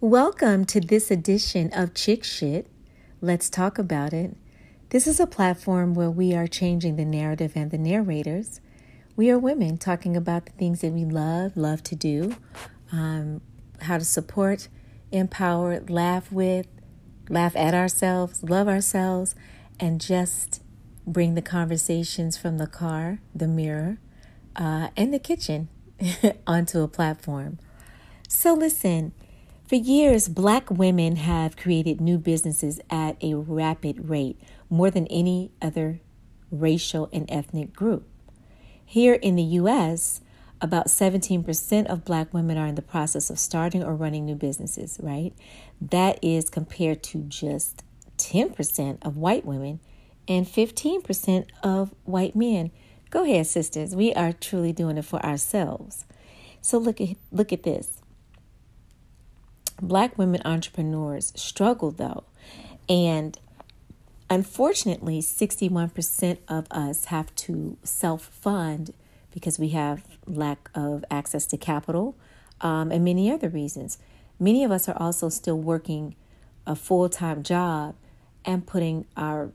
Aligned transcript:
Welcome 0.00 0.64
to 0.66 0.80
this 0.80 1.10
edition 1.10 1.72
of 1.72 1.92
Chick 1.92 2.22
Shit. 2.22 2.68
Let's 3.20 3.50
talk 3.50 3.80
about 3.80 4.12
it. 4.12 4.36
This 4.90 5.08
is 5.08 5.18
a 5.18 5.26
platform 5.26 5.92
where 5.92 6.08
we 6.08 6.36
are 6.36 6.46
changing 6.46 6.94
the 6.94 7.04
narrative 7.04 7.54
and 7.56 7.72
the 7.72 7.78
narrators. 7.78 8.60
We 9.16 9.28
are 9.28 9.40
women 9.40 9.76
talking 9.76 10.16
about 10.16 10.46
the 10.46 10.52
things 10.52 10.82
that 10.82 10.92
we 10.92 11.04
love, 11.04 11.56
love 11.56 11.82
to 11.82 11.96
do, 11.96 12.36
um, 12.92 13.40
how 13.80 13.98
to 13.98 14.04
support, 14.04 14.68
empower, 15.10 15.80
laugh 15.88 16.30
with, 16.30 16.68
laugh 17.28 17.56
at 17.56 17.74
ourselves, 17.74 18.44
love 18.44 18.68
ourselves, 18.68 19.34
and 19.80 20.00
just 20.00 20.62
bring 21.08 21.34
the 21.34 21.42
conversations 21.42 22.36
from 22.36 22.58
the 22.58 22.68
car, 22.68 23.18
the 23.34 23.48
mirror, 23.48 23.98
uh, 24.54 24.90
and 24.96 25.12
the 25.12 25.18
kitchen 25.18 25.68
onto 26.46 26.82
a 26.82 26.88
platform. 26.88 27.58
So, 28.28 28.54
listen, 28.54 29.12
for 29.68 29.74
years, 29.74 30.28
black 30.28 30.70
women 30.70 31.16
have 31.16 31.58
created 31.58 32.00
new 32.00 32.16
businesses 32.16 32.80
at 32.88 33.22
a 33.22 33.34
rapid 33.34 34.08
rate, 34.08 34.40
more 34.70 34.90
than 34.90 35.06
any 35.08 35.52
other 35.60 36.00
racial 36.50 37.10
and 37.12 37.30
ethnic 37.30 37.74
group. 37.74 38.08
Here 38.82 39.12
in 39.12 39.36
the 39.36 39.42
U.S., 39.42 40.22
about 40.62 40.86
17% 40.86 41.86
of 41.86 42.06
black 42.06 42.32
women 42.32 42.56
are 42.56 42.66
in 42.66 42.76
the 42.76 42.82
process 42.82 43.28
of 43.28 43.38
starting 43.38 43.84
or 43.84 43.94
running 43.94 44.24
new 44.24 44.34
businesses, 44.34 44.98
right? 45.02 45.34
That 45.82 46.18
is 46.22 46.48
compared 46.48 47.02
to 47.02 47.18
just 47.18 47.84
10% 48.16 48.98
of 49.02 49.18
white 49.18 49.44
women 49.44 49.80
and 50.26 50.46
15% 50.46 51.46
of 51.62 51.94
white 52.04 52.34
men. 52.34 52.70
Go 53.10 53.24
ahead, 53.24 53.46
sisters. 53.46 53.94
We 53.94 54.14
are 54.14 54.32
truly 54.32 54.72
doing 54.72 54.96
it 54.96 55.04
for 55.04 55.24
ourselves. 55.24 56.06
So 56.62 56.78
look 56.78 57.00
at 57.00 57.16
look 57.30 57.52
at 57.52 57.62
this. 57.62 58.02
Black 59.80 60.18
women 60.18 60.42
entrepreneurs 60.44 61.32
struggle 61.36 61.90
though, 61.90 62.24
and 62.88 63.38
unfortunately, 64.30 65.20
61% 65.20 66.38
of 66.48 66.66
us 66.70 67.06
have 67.06 67.34
to 67.36 67.76
self-fund 67.82 68.92
because 69.32 69.58
we 69.58 69.68
have 69.70 70.04
lack 70.26 70.70
of 70.74 71.04
access 71.10 71.46
to 71.46 71.56
capital 71.56 72.16
um, 72.60 72.90
and 72.90 73.04
many 73.04 73.30
other 73.30 73.48
reasons. 73.48 73.98
Many 74.38 74.64
of 74.64 74.70
us 74.70 74.88
are 74.88 74.96
also 75.00 75.28
still 75.28 75.58
working 75.58 76.14
a 76.66 76.74
full-time 76.74 77.42
job 77.42 77.94
and 78.44 78.66
putting 78.66 79.06
our 79.16 79.50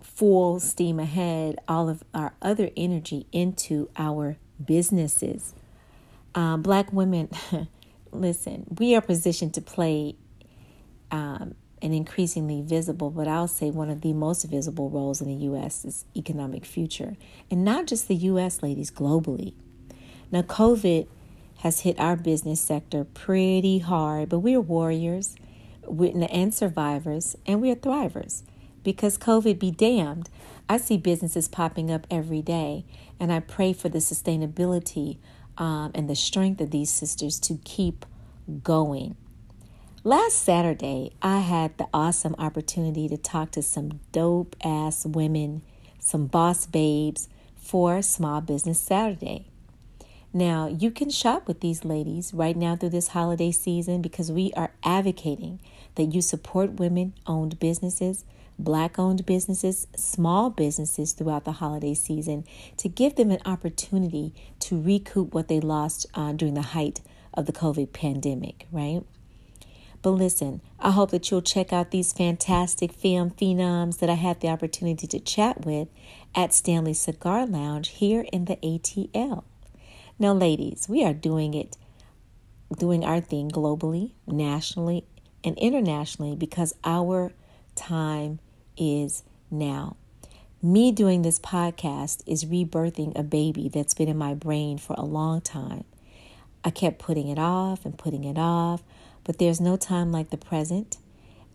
full 0.00 0.60
steam 0.60 1.00
ahead 1.00 1.58
all 1.66 1.88
of 1.88 2.04
our 2.12 2.34
other 2.42 2.70
energy 2.76 3.26
into 3.32 3.88
our 3.96 4.36
businesses. 4.64 5.54
Um, 6.34 6.62
black 6.62 6.92
women, 6.92 7.28
listen, 8.14 8.66
we 8.78 8.94
are 8.94 9.00
positioned 9.00 9.54
to 9.54 9.60
play 9.60 10.16
um, 11.10 11.54
an 11.82 11.92
increasingly 11.92 12.62
visible, 12.62 13.10
but 13.10 13.28
I'll 13.28 13.48
say 13.48 13.70
one 13.70 13.90
of 13.90 14.00
the 14.00 14.12
most 14.12 14.44
visible 14.44 14.88
roles 14.90 15.20
in 15.20 15.28
the 15.28 15.44
U.S. 15.44 15.84
is 15.84 16.04
economic 16.16 16.64
future. 16.64 17.16
And 17.50 17.64
not 17.64 17.86
just 17.86 18.08
the 18.08 18.14
U.S., 18.14 18.62
ladies, 18.62 18.90
globally. 18.90 19.54
Now, 20.32 20.42
COVID 20.42 21.06
has 21.58 21.80
hit 21.80 21.98
our 22.00 22.16
business 22.16 22.60
sector 22.60 23.04
pretty 23.04 23.78
hard, 23.78 24.30
but 24.30 24.40
we're 24.40 24.60
warriors 24.60 25.36
and 25.86 26.54
survivors, 26.54 27.36
and 27.46 27.60
we're 27.60 27.76
thrivers 27.76 28.42
because 28.82 29.18
COVID 29.18 29.58
be 29.58 29.70
damned. 29.70 30.30
I 30.68 30.78
see 30.78 30.96
businesses 30.96 31.48
popping 31.48 31.90
up 31.90 32.06
every 32.10 32.42
day, 32.42 32.84
and 33.20 33.32
I 33.32 33.40
pray 33.40 33.72
for 33.72 33.88
the 33.88 33.98
sustainability 33.98 35.18
um, 35.58 35.90
and 35.94 36.08
the 36.08 36.16
strength 36.16 36.60
of 36.60 36.70
these 36.70 36.90
sisters 36.90 37.38
to 37.40 37.58
keep 37.64 38.04
going. 38.62 39.16
Last 40.02 40.42
Saturday, 40.42 41.12
I 41.22 41.38
had 41.38 41.78
the 41.78 41.88
awesome 41.94 42.34
opportunity 42.38 43.08
to 43.08 43.16
talk 43.16 43.52
to 43.52 43.62
some 43.62 44.00
dope 44.12 44.54
ass 44.62 45.06
women, 45.06 45.62
some 45.98 46.26
boss 46.26 46.66
babes 46.66 47.28
for 47.56 48.02
Small 48.02 48.42
Business 48.42 48.78
Saturday. 48.78 49.46
Now, 50.36 50.66
you 50.66 50.90
can 50.90 51.10
shop 51.10 51.46
with 51.46 51.60
these 51.60 51.84
ladies 51.84 52.34
right 52.34 52.56
now 52.56 52.76
through 52.76 52.90
this 52.90 53.08
holiday 53.08 53.52
season 53.52 54.02
because 54.02 54.32
we 54.32 54.52
are 54.54 54.72
advocating 54.84 55.60
that 55.94 56.12
you 56.12 56.20
support 56.20 56.80
women 56.80 57.14
owned 57.26 57.58
businesses 57.58 58.24
black 58.58 58.98
owned 58.98 59.26
businesses, 59.26 59.86
small 59.96 60.50
businesses 60.50 61.12
throughout 61.12 61.44
the 61.44 61.52
holiday 61.52 61.94
season 61.94 62.44
to 62.76 62.88
give 62.88 63.16
them 63.16 63.30
an 63.30 63.40
opportunity 63.44 64.34
to 64.60 64.80
recoup 64.80 65.34
what 65.34 65.48
they 65.48 65.60
lost 65.60 66.06
uh, 66.14 66.32
during 66.32 66.54
the 66.54 66.62
height 66.62 67.00
of 67.32 67.46
the 67.46 67.52
COVID 67.52 67.92
pandemic, 67.92 68.66
right? 68.70 69.02
But 70.02 70.10
listen, 70.10 70.60
I 70.78 70.90
hope 70.90 71.10
that 71.12 71.30
you'll 71.30 71.40
check 71.40 71.72
out 71.72 71.90
these 71.90 72.12
fantastic 72.12 72.92
film 72.92 73.30
phenoms 73.30 74.00
that 74.00 74.10
I 74.10 74.14
had 74.14 74.40
the 74.40 74.48
opportunity 74.48 75.06
to 75.06 75.18
chat 75.18 75.64
with 75.64 75.88
at 76.34 76.52
Stanley 76.52 76.92
Cigar 76.92 77.46
Lounge 77.46 77.88
here 77.88 78.26
in 78.30 78.44
the 78.44 78.56
ATL. 78.56 79.44
Now, 80.18 80.34
ladies, 80.34 80.88
we 80.90 81.02
are 81.04 81.14
doing 81.14 81.54
it, 81.54 81.78
doing 82.78 83.02
our 83.02 83.20
thing 83.20 83.50
globally, 83.50 84.12
nationally, 84.26 85.06
and 85.42 85.56
internationally 85.58 86.36
because 86.36 86.74
our 86.84 87.32
time 87.74 88.40
is 88.76 89.22
now. 89.50 89.96
Me 90.62 90.92
doing 90.92 91.22
this 91.22 91.38
podcast 91.38 92.22
is 92.26 92.46
rebirthing 92.46 93.18
a 93.18 93.22
baby 93.22 93.68
that's 93.68 93.94
been 93.94 94.08
in 94.08 94.16
my 94.16 94.34
brain 94.34 94.78
for 94.78 94.94
a 94.96 95.04
long 95.04 95.40
time. 95.40 95.84
I 96.64 96.70
kept 96.70 96.98
putting 96.98 97.28
it 97.28 97.38
off 97.38 97.84
and 97.84 97.98
putting 97.98 98.24
it 98.24 98.38
off, 98.38 98.82
but 99.24 99.38
there's 99.38 99.60
no 99.60 99.76
time 99.76 100.10
like 100.10 100.30
the 100.30 100.38
present. 100.38 100.96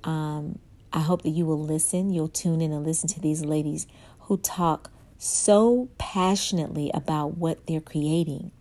Um, 0.03 0.59
I 0.93 0.99
hope 0.99 1.23
that 1.23 1.29
you 1.29 1.45
will 1.45 1.61
listen. 1.61 2.11
You'll 2.11 2.27
tune 2.27 2.61
in 2.61 2.71
and 2.71 2.85
listen 2.85 3.09
to 3.09 3.19
these 3.19 3.43
ladies 3.43 3.87
who 4.21 4.37
talk 4.37 4.91
so 5.17 5.89
passionately 5.97 6.91
about 6.93 7.37
what 7.37 7.65
they're 7.67 7.81
creating 7.81 8.51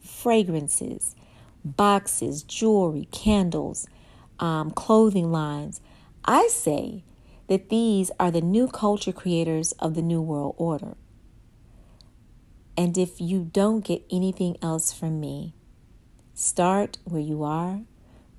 fragrances, 0.00 1.16
boxes, 1.64 2.42
jewelry, 2.42 3.08
candles, 3.10 3.88
um, 4.38 4.70
clothing 4.70 5.32
lines. 5.32 5.80
I 6.24 6.48
say 6.48 7.02
that 7.48 7.68
these 7.68 8.10
are 8.18 8.30
the 8.30 8.40
new 8.40 8.68
culture 8.68 9.12
creators 9.12 9.72
of 9.72 9.94
the 9.94 10.02
New 10.02 10.20
World 10.20 10.54
Order. 10.58 10.96
And 12.76 12.98
if 12.98 13.20
you 13.20 13.48
don't 13.52 13.84
get 13.84 14.04
anything 14.10 14.56
else 14.60 14.92
from 14.92 15.20
me, 15.20 15.54
start 16.34 16.98
where 17.04 17.20
you 17.20 17.42
are 17.42 17.80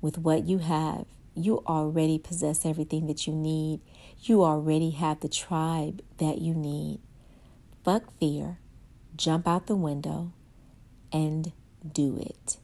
with 0.00 0.18
what 0.18 0.44
you 0.44 0.58
have. 0.58 1.06
You 1.34 1.62
already 1.66 2.18
possess 2.18 2.64
everything 2.64 3.06
that 3.06 3.26
you 3.26 3.32
need. 3.32 3.80
You 4.22 4.44
already 4.44 4.90
have 4.90 5.20
the 5.20 5.28
tribe 5.28 6.02
that 6.18 6.38
you 6.38 6.54
need. 6.54 7.00
Fuck 7.84 8.18
fear, 8.18 8.58
jump 9.16 9.48
out 9.48 9.66
the 9.66 9.76
window, 9.76 10.32
and 11.12 11.52
do 11.92 12.18
it. 12.18 12.58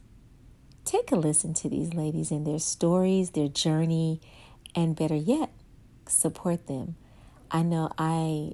Take 0.83 1.11
a 1.11 1.15
listen 1.15 1.53
to 1.55 1.69
these 1.69 1.93
ladies 1.93 2.31
and 2.31 2.45
their 2.45 2.59
stories, 2.59 3.31
their 3.31 3.47
journey, 3.47 4.21
and 4.75 4.95
better 4.95 5.15
yet, 5.15 5.49
support 6.07 6.67
them. 6.67 6.95
I 7.51 7.61
know 7.61 7.91
I 7.97 8.53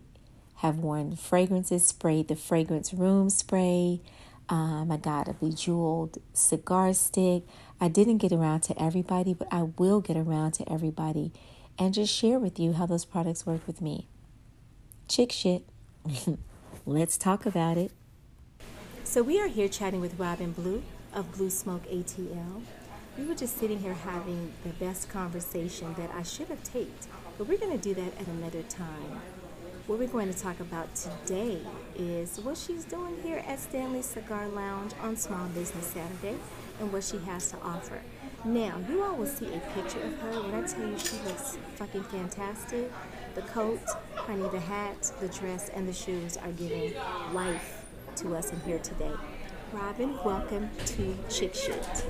have 0.58 0.78
worn 0.78 1.16
fragrances, 1.16 1.86
sprayed 1.86 2.28
the 2.28 2.36
fragrance 2.36 2.94
room 2.94 3.30
spray. 3.30 4.02
Um, 4.50 4.92
I 4.92 4.98
got 4.98 5.28
a 5.28 5.34
bejeweled 5.34 6.18
cigar 6.34 6.94
stick. 6.94 7.44
I 7.80 7.88
didn't 7.88 8.18
get 8.18 8.32
around 8.32 8.62
to 8.62 8.82
everybody, 8.82 9.34
but 9.34 9.48
I 9.52 9.64
will 9.64 10.02
get 10.02 10.18
around 10.18 10.52
to 10.54 10.72
everybody 10.72 11.32
and 11.80 11.94
just 11.94 12.14
share 12.14 12.38
with 12.38 12.60
you 12.60 12.74
how 12.74 12.86
those 12.86 13.06
products 13.06 13.46
work 13.46 13.66
with 13.66 13.82
me. 13.82 14.08
Chick 15.08 15.32
shit. 15.32 15.64
Let's 16.86 17.18
talk 17.18 17.46
about 17.46 17.78
it. 17.78 17.92
So, 19.04 19.24
we 19.24 19.42
are 19.42 19.48
here 19.48 19.68
chatting 19.68 20.00
with 20.00 20.20
Robin 20.20 20.52
Blue 20.52 20.84
of 21.14 21.32
Blue 21.34 21.50
Smoke 21.50 21.84
ATL. 21.88 22.62
We 23.18 23.26
were 23.26 23.36
just 23.36 23.58
sitting 23.58 23.80
here 23.80 23.94
having 23.94 24.52
the 24.64 24.74
best 24.74 25.10
conversation 25.10 25.94
that 25.98 26.12
I 26.16 26.24
should 26.24 26.48
have 26.48 26.64
taped 26.64 27.08
but 27.42 27.48
we're 27.48 27.58
going 27.58 27.76
to 27.76 27.84
do 27.84 27.96
that 27.96 28.20
at 28.20 28.28
another 28.28 28.62
time. 28.64 29.20
What 29.88 29.98
we're 29.98 30.08
going 30.08 30.32
to 30.32 30.40
talk 30.40 30.60
about 30.60 30.94
today 30.96 31.58
is 31.96 32.40
what 32.40 32.56
she's 32.56 32.86
doing 32.86 33.18
here 33.24 33.44
at 33.48 33.60
Stanley 33.60 34.04
Cigar 34.04 34.48
Lounge 34.50 34.94
on 35.02 35.18
Small 35.18 35.48
Business 35.48 35.88
Saturday 35.88 36.38
and 36.80 36.94
what 36.94 37.04
she 37.04 37.18
has 37.18 37.50
to 37.50 37.58
offer. 37.64 38.00
Now, 38.46 38.80
you 38.88 39.02
all 39.02 39.16
will 39.16 39.26
see 39.26 39.48
a 39.48 39.60
picture 39.74 40.02
of 40.02 40.20
her. 40.20 40.42
When 40.44 40.64
I 40.64 40.68
tell 40.68 40.88
you 40.88 41.00
she 41.00 41.18
looks 41.26 41.58
fucking 41.78 42.04
fantastic, 42.04 42.92
the 43.34 43.42
coat, 43.42 43.82
honey, 44.16 44.48
the 44.50 44.60
hat, 44.60 45.12
the 45.20 45.28
dress, 45.30 45.70
and 45.70 45.90
the 45.90 45.94
shoes 45.94 46.38
are 46.38 46.52
giving 46.52 46.94
life 47.34 47.86
to 48.18 48.36
us 48.36 48.52
in 48.52 48.60
here 48.60 48.78
today. 48.80 49.14
Robin, 49.74 50.16
welcome 50.24 50.70
to 50.86 51.18
Chick 51.28 51.56
Shit. 51.56 52.06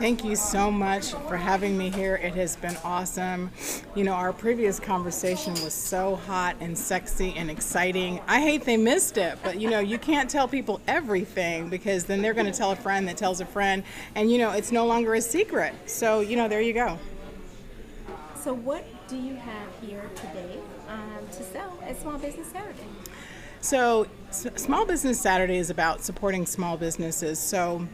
Thank 0.00 0.24
you 0.24 0.34
so 0.34 0.70
much 0.70 1.10
for 1.28 1.36
having 1.36 1.76
me 1.76 1.90
here. 1.90 2.16
It 2.16 2.34
has 2.34 2.56
been 2.56 2.74
awesome. 2.82 3.50
You 3.94 4.02
know, 4.02 4.14
our 4.14 4.32
previous 4.32 4.80
conversation 4.80 5.52
was 5.62 5.74
so 5.74 6.16
hot 6.16 6.56
and 6.58 6.76
sexy 6.76 7.34
and 7.36 7.50
exciting. 7.50 8.18
I 8.26 8.40
hate 8.40 8.64
they 8.64 8.78
missed 8.78 9.18
it, 9.18 9.36
but 9.42 9.60
you 9.60 9.68
know, 9.68 9.78
you 9.78 9.98
can't 9.98 10.30
tell 10.30 10.48
people 10.48 10.80
everything 10.88 11.68
because 11.68 12.06
then 12.06 12.22
they're 12.22 12.32
going 12.32 12.50
to 12.50 12.58
tell 12.58 12.70
a 12.70 12.76
friend 12.76 13.06
that 13.08 13.18
tells 13.18 13.42
a 13.42 13.44
friend, 13.44 13.84
and 14.14 14.32
you 14.32 14.38
know, 14.38 14.52
it's 14.52 14.72
no 14.72 14.86
longer 14.86 15.12
a 15.12 15.20
secret. 15.20 15.74
So, 15.84 16.20
you 16.20 16.34
know, 16.34 16.48
there 16.48 16.62
you 16.62 16.72
go. 16.72 16.98
So, 18.36 18.54
what 18.54 18.86
do 19.06 19.18
you 19.18 19.34
have 19.34 19.68
here 19.82 20.08
today 20.16 20.60
um, 20.88 21.26
to 21.30 21.42
sell 21.42 21.78
at 21.84 22.00
Small 22.00 22.16
Business 22.16 22.50
Saturday? 22.50 22.86
So, 23.60 24.06
S- 24.30 24.46
Small 24.56 24.86
Business 24.86 25.20
Saturday 25.20 25.58
is 25.58 25.68
about 25.68 26.02
supporting 26.02 26.46
small 26.46 26.78
businesses. 26.78 27.38
So, 27.38 27.86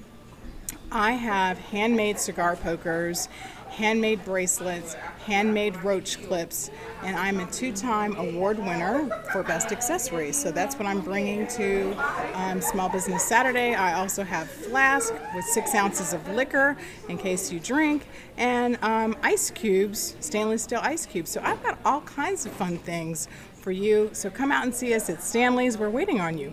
I 0.93 1.13
have 1.13 1.59
handmade 1.59 2.19
cigar 2.19 2.55
pokers, 2.57 3.29
handmade 3.71 4.25
bracelets, 4.25 4.95
handmade 5.25 5.77
roach 5.83 6.23
clips, 6.27 6.71
and 7.03 7.17
I'm 7.17 7.41
a 7.41 7.51
two 7.51 7.73
time 7.73 8.17
award 8.17 8.59
winner 8.59 9.09
for 9.33 9.43
best 9.43 9.73
accessories. 9.73 10.41
So 10.41 10.53
that's 10.53 10.79
what 10.79 10.87
I'm 10.87 11.01
bringing 11.01 11.47
to 11.49 11.93
um, 12.35 12.61
Small 12.61 12.89
Business 12.89 13.25
Saturday. 13.25 13.75
I 13.75 13.95
also 13.95 14.23
have 14.23 14.49
flask 14.49 15.13
with 15.35 15.45
six 15.45 15.75
ounces 15.75 16.13
of 16.13 16.27
liquor 16.29 16.77
in 17.09 17.19
case 17.19 17.51
you 17.51 17.59
drink, 17.59 18.07
and 18.37 18.79
um, 18.83 19.17
ice 19.23 19.51
cubes, 19.51 20.17
stainless 20.21 20.63
steel 20.63 20.81
ice 20.83 21.05
cubes. 21.05 21.31
So 21.31 21.41
I've 21.43 21.63
got 21.63 21.79
all 21.85 22.03
kinds 22.03 22.47
of 22.47 22.53
fun 22.53 22.79
things 22.79 23.29
for 23.55 23.73
you. 23.73 24.11
So 24.13 24.31
come 24.31 24.53
out 24.53 24.65
and 24.65 24.75
see 24.75 24.95
us 24.95 25.11
at 25.11 25.23
Stanley's. 25.23 25.77
We're 25.77 25.91
waiting 25.91 26.21
on 26.21 26.39
you. 26.39 26.53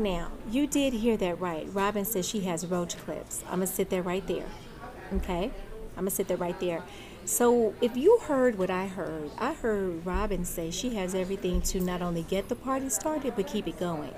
Now, 0.00 0.32
you 0.50 0.66
did 0.66 0.94
hear 0.94 1.18
that 1.18 1.38
right. 1.40 1.68
Robin 1.74 2.06
says 2.06 2.26
she 2.26 2.40
has 2.40 2.66
roach 2.66 2.96
clips. 2.96 3.44
I'm 3.46 3.56
going 3.56 3.68
to 3.68 3.74
sit 3.74 3.90
there 3.90 4.00
right 4.00 4.26
there. 4.26 4.46
Okay? 5.12 5.50
I'm 5.94 6.04
going 6.04 6.06
to 6.06 6.10
sit 6.10 6.26
there 6.26 6.38
right 6.38 6.58
there. 6.58 6.82
So, 7.26 7.74
if 7.82 7.98
you 7.98 8.18
heard 8.22 8.56
what 8.56 8.70
I 8.70 8.86
heard, 8.86 9.30
I 9.36 9.52
heard 9.52 10.06
Robin 10.06 10.46
say 10.46 10.70
she 10.70 10.94
has 10.94 11.14
everything 11.14 11.60
to 11.62 11.80
not 11.80 12.00
only 12.00 12.22
get 12.22 12.48
the 12.48 12.54
party 12.54 12.88
started, 12.88 13.34
but 13.36 13.46
keep 13.46 13.68
it 13.68 13.78
going. 13.78 14.14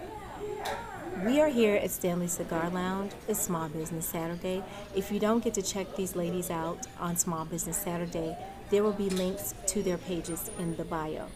We 1.24 1.40
are 1.40 1.48
here 1.48 1.74
at 1.74 1.90
Stanley 1.90 2.28
Cigar 2.28 2.70
Lounge. 2.70 3.10
It's 3.26 3.40
Small 3.40 3.68
Business 3.68 4.06
Saturday. 4.06 4.62
If 4.94 5.10
you 5.10 5.18
don't 5.18 5.42
get 5.42 5.54
to 5.54 5.62
check 5.62 5.96
these 5.96 6.14
ladies 6.14 6.48
out 6.48 6.86
on 7.00 7.16
Small 7.16 7.44
Business 7.44 7.76
Saturday, 7.76 8.36
there 8.70 8.84
will 8.84 8.92
be 8.92 9.10
links 9.10 9.52
to 9.66 9.82
their 9.82 9.98
pages 9.98 10.48
in 10.60 10.76
the 10.76 10.84
bio. 10.84 11.26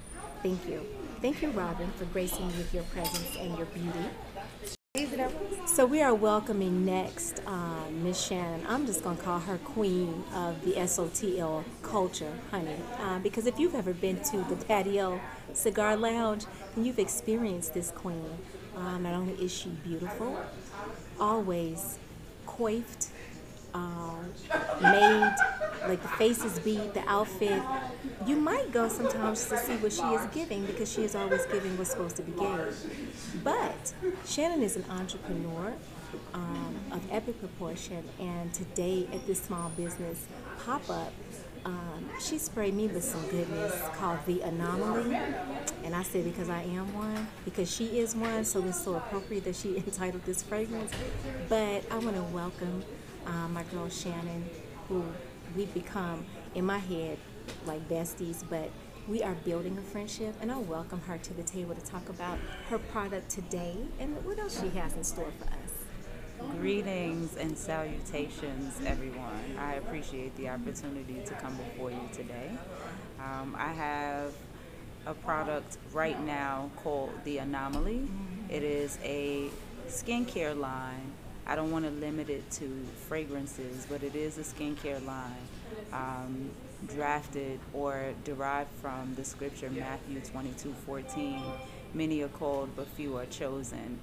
Thank 0.45 0.69
you. 0.69 0.87
Thank 1.21 1.43
you, 1.43 1.51
Robin, 1.51 1.91
for 1.97 2.05
gracing 2.05 2.47
me 2.47 2.55
with 2.59 2.73
your 2.73 2.85
presence 2.85 3.37
and 3.41 3.57
your 3.57 3.67
beauty. 3.67 4.07
So 5.67 5.85
we 5.85 6.01
are 6.01 6.15
welcoming 6.15 6.87
next 6.87 7.43
uh, 7.47 7.91
Miss 7.91 8.19
Shannon. 8.19 8.65
I'm 8.67 8.87
just 8.87 9.05
going 9.05 9.19
to 9.19 9.23
call 9.23 9.41
her 9.41 9.59
queen 9.59 10.25
of 10.33 10.65
the 10.65 10.73
SOTL 10.73 11.65
culture, 11.83 12.33
honey. 12.51 12.77
Uh, 12.99 13.19
because 13.19 13.47
if 13.47 13.59
you've 13.59 13.75
ever 13.75 13.93
been 13.93 14.23
to 14.31 14.39
the 14.45 14.57
Patio 14.57 15.21
Cigar 15.53 15.99
Lounge, 15.99 16.47
then 16.75 16.87
you've 16.87 16.99
experienced 16.99 17.75
this 17.75 17.91
queen. 17.91 18.25
Um, 18.75 19.03
not 19.03 19.13
only 19.13 19.35
is 19.35 19.53
she 19.53 19.69
beautiful, 19.69 20.39
always 21.21 21.99
coiffed, 22.47 23.09
um, 23.77 24.33
made, 24.83 25.35
like 25.89 26.03
the 26.03 26.09
face 26.09 26.45
is 26.45 26.59
beat, 26.61 26.95
the 26.95 27.07
outfit. 27.09 27.63
You 28.27 28.37
might 28.37 28.73
go 28.73 28.89
sometimes 28.89 29.45
to 29.47 29.59
see 29.59 29.77
what 29.77 29.93
she 29.93 30.03
is 30.03 30.27
giving 30.35 30.65
because 30.67 30.91
she 30.91 31.03
is 31.03 31.15
always 31.15 31.45
giving 31.47 31.77
what's 31.77 31.91
supposed 31.91 32.17
to 32.17 32.23
be 32.23 32.33
given. 32.33 32.75
But 33.45 33.93
Shannon 34.27 34.63
is 34.63 34.77
an 34.77 34.85
entrepreneur 34.91 35.75
um, 36.35 36.77
of 36.93 37.03
epic 37.11 37.39
proportion, 37.41 38.03
and 38.19 38.53
today 38.55 39.09
at 39.13 39.27
this 39.27 39.43
small 39.43 39.71
business 39.71 40.27
pop 40.65 40.89
up, 40.89 41.13
um, 41.65 42.09
she 42.21 42.39
sprayed 42.39 42.75
me 42.75 42.87
with 42.87 43.03
some 43.03 43.27
goodness 43.27 43.75
called 43.97 44.21
the 44.25 44.41
Anomaly. 44.43 45.17
And 45.83 45.97
I 45.97 46.05
said 46.05 46.25
because 46.25 46.49
I 46.49 46.63
am 46.63 46.95
one, 46.95 47.27
because 47.45 47.73
she 47.73 47.99
is 47.99 48.15
one, 48.15 48.45
so 48.45 48.63
it's 48.65 48.83
so 48.83 48.95
appropriate 48.95 49.45
that 49.45 49.57
she 49.57 49.77
entitled 49.77 50.25
this 50.25 50.43
fragrance. 50.43 50.93
But 51.49 51.85
I 51.91 51.99
want 51.99 52.15
to 52.17 52.23
welcome 52.23 52.85
um, 53.27 53.53
my 53.53 53.63
girl 53.65 53.89
Shannon, 53.89 54.49
who 54.89 55.05
we've 55.57 55.73
become 55.75 56.25
in 56.55 56.65
my 56.65 56.79
head 56.79 57.19
like 57.67 57.89
besties, 57.89 58.43
but 58.49 58.71
we 59.09 59.23
are 59.23 59.35
building 59.45 59.79
a 59.79 59.83
friendship, 59.83 60.35
and 60.41 60.51
I 60.51 60.59
welcome 60.59 61.01
her 61.03 61.17
to 61.19 61.35
the 61.35 61.43
table 61.43 61.75
to 61.75 61.81
talk 61.81 62.09
about 62.09 62.39
her 62.71 62.79
product 62.79 63.31
today 63.31 63.77
and 64.01 64.25
what 64.25 64.39
else 64.39 64.61
she 64.61 64.69
has 64.79 64.95
in 64.95 65.05
store 65.05 65.33
for 65.39 65.45
us. 65.45 66.51
Greetings 66.59 67.37
and 67.37 67.57
salutations, 67.57 68.81
everyone. 68.85 69.57
I 69.59 69.75
appreciate 69.75 70.37
the 70.37 70.49
opportunity 70.49 71.23
to 71.25 71.35
come 71.35 71.57
before 71.57 71.91
you 71.91 72.09
today. 72.13 72.51
Um, 73.21 73.57
I 73.59 73.73
have 73.73 74.35
a 75.07 75.15
product 75.15 75.79
right 75.93 76.21
now 76.25 76.71
called 76.77 77.13
The 77.25 77.39
Anomaly. 77.39 78.09
It 78.49 78.63
is 78.63 78.99
a 79.03 79.49
skincare 79.89 80.59
line 80.59 81.13
I 81.47 81.55
don't 81.55 81.71
want 81.71 81.85
to 81.85 81.91
limit 81.93 82.29
it 82.29 82.51
to 82.53 82.69
fragrances, 83.09 83.87
but 83.89 84.03
it 84.03 84.17
is 84.17 84.37
a 84.39 84.43
skincare 84.43 85.05
line 85.07 85.49
um, 85.93 86.51
drafted 86.89 87.61
or 87.73 88.13
derived 88.25 88.71
from 88.83 89.15
the 89.15 89.25
scripture 89.25 89.71
Matthew 89.71 90.21
22 90.21 90.75
14. 90.85 91.43
Many 91.95 92.23
are 92.23 92.29
called, 92.29 92.71
but 92.75 92.89
few 92.89 93.17
are 93.17 93.27
chosen. 93.27 93.99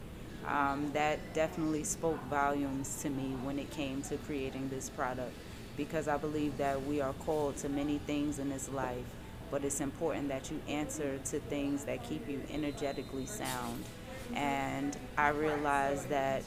Um, 0.47 0.91
that 0.93 1.33
definitely 1.33 1.83
spoke 1.83 2.21
volumes 2.29 3.01
to 3.01 3.09
me 3.09 3.35
when 3.43 3.59
it 3.59 3.69
came 3.71 4.01
to 4.03 4.17
creating 4.17 4.69
this 4.69 4.89
product 4.89 5.33
because 5.77 6.07
I 6.07 6.17
believe 6.17 6.57
that 6.57 6.85
we 6.85 7.01
are 7.01 7.13
called 7.13 7.57
to 7.57 7.69
many 7.69 7.97
things 7.99 8.39
in 8.39 8.49
this 8.49 8.69
life, 8.69 9.05
but 9.51 9.63
it's 9.63 9.81
important 9.81 10.29
that 10.29 10.51
you 10.51 10.61
answer 10.67 11.17
to 11.17 11.39
things 11.39 11.85
that 11.85 12.03
keep 12.07 12.27
you 12.29 12.41
energetically 12.51 13.25
sound. 13.25 13.83
And 14.33 14.95
I 15.17 15.29
realized 15.29 16.09
that 16.09 16.43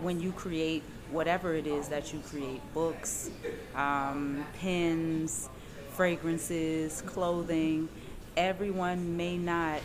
when 0.00 0.20
you 0.20 0.32
create 0.32 0.82
whatever 1.10 1.54
it 1.54 1.66
is 1.66 1.88
that 1.88 2.12
you 2.12 2.20
create 2.20 2.60
books, 2.72 3.30
um, 3.74 4.44
pens, 4.60 5.48
fragrances, 5.90 7.02
clothing 7.02 7.88
everyone 8.36 9.16
may 9.16 9.36
not, 9.36 9.80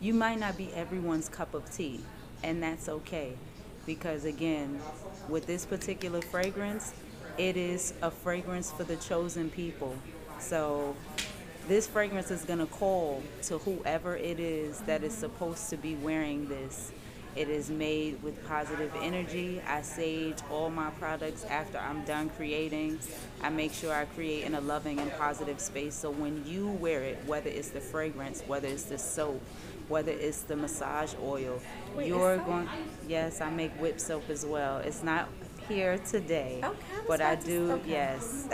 you 0.00 0.14
might 0.14 0.38
not 0.38 0.56
be 0.56 0.72
everyone's 0.72 1.28
cup 1.28 1.54
of 1.54 1.70
tea, 1.72 2.00
and 2.42 2.62
that's 2.62 2.88
okay. 2.88 3.34
Because 3.84 4.24
again, 4.24 4.80
with 5.28 5.46
this 5.46 5.64
particular 5.64 6.20
fragrance, 6.20 6.92
it 7.38 7.56
is 7.56 7.94
a 8.02 8.10
fragrance 8.10 8.72
for 8.72 8.84
the 8.84 8.96
chosen 8.96 9.50
people. 9.50 9.94
So 10.38 10.96
this 11.68 11.86
fragrance 11.86 12.30
is 12.30 12.42
going 12.42 12.58
to 12.58 12.66
call 12.66 13.22
to 13.42 13.58
whoever 13.58 14.16
it 14.16 14.40
is 14.40 14.80
that 14.80 15.04
is 15.04 15.14
supposed 15.14 15.70
to 15.70 15.76
be 15.76 15.94
wearing 15.94 16.48
this 16.48 16.92
it 17.36 17.48
is 17.50 17.68
made 17.70 18.22
with 18.22 18.46
positive 18.48 18.92
energy. 19.00 19.60
I 19.68 19.82
sage 19.82 20.38
all 20.50 20.70
my 20.70 20.90
products 20.90 21.44
after 21.44 21.78
I'm 21.78 22.04
done 22.04 22.30
creating. 22.30 22.98
I 23.42 23.50
make 23.50 23.72
sure 23.72 23.92
I 23.92 24.06
create 24.06 24.44
in 24.44 24.54
a 24.54 24.60
loving 24.60 24.98
and 24.98 25.12
positive 25.18 25.60
space. 25.60 25.94
So 25.94 26.10
when 26.10 26.44
you 26.46 26.68
wear 26.68 27.02
it, 27.02 27.18
whether 27.26 27.50
it's 27.50 27.68
the 27.70 27.80
fragrance, 27.80 28.42
whether 28.46 28.68
it's 28.68 28.84
the 28.84 28.98
soap, 28.98 29.42
whether 29.88 30.12
it's 30.12 30.42
the 30.42 30.56
massage 30.56 31.14
oil, 31.22 31.60
Wait, 31.94 32.08
you're 32.08 32.38
going. 32.38 32.68
Yes, 33.06 33.40
I 33.40 33.50
make 33.50 33.72
whip 33.80 34.00
soap 34.00 34.30
as 34.30 34.44
well. 34.44 34.78
It's 34.78 35.02
not 35.02 35.28
here 35.68 35.98
today, 35.98 36.60
okay, 36.62 36.76
but 37.06 37.20
I 37.20 37.34
do. 37.34 37.72
Okay. 37.72 37.90
Yes. 37.90 38.48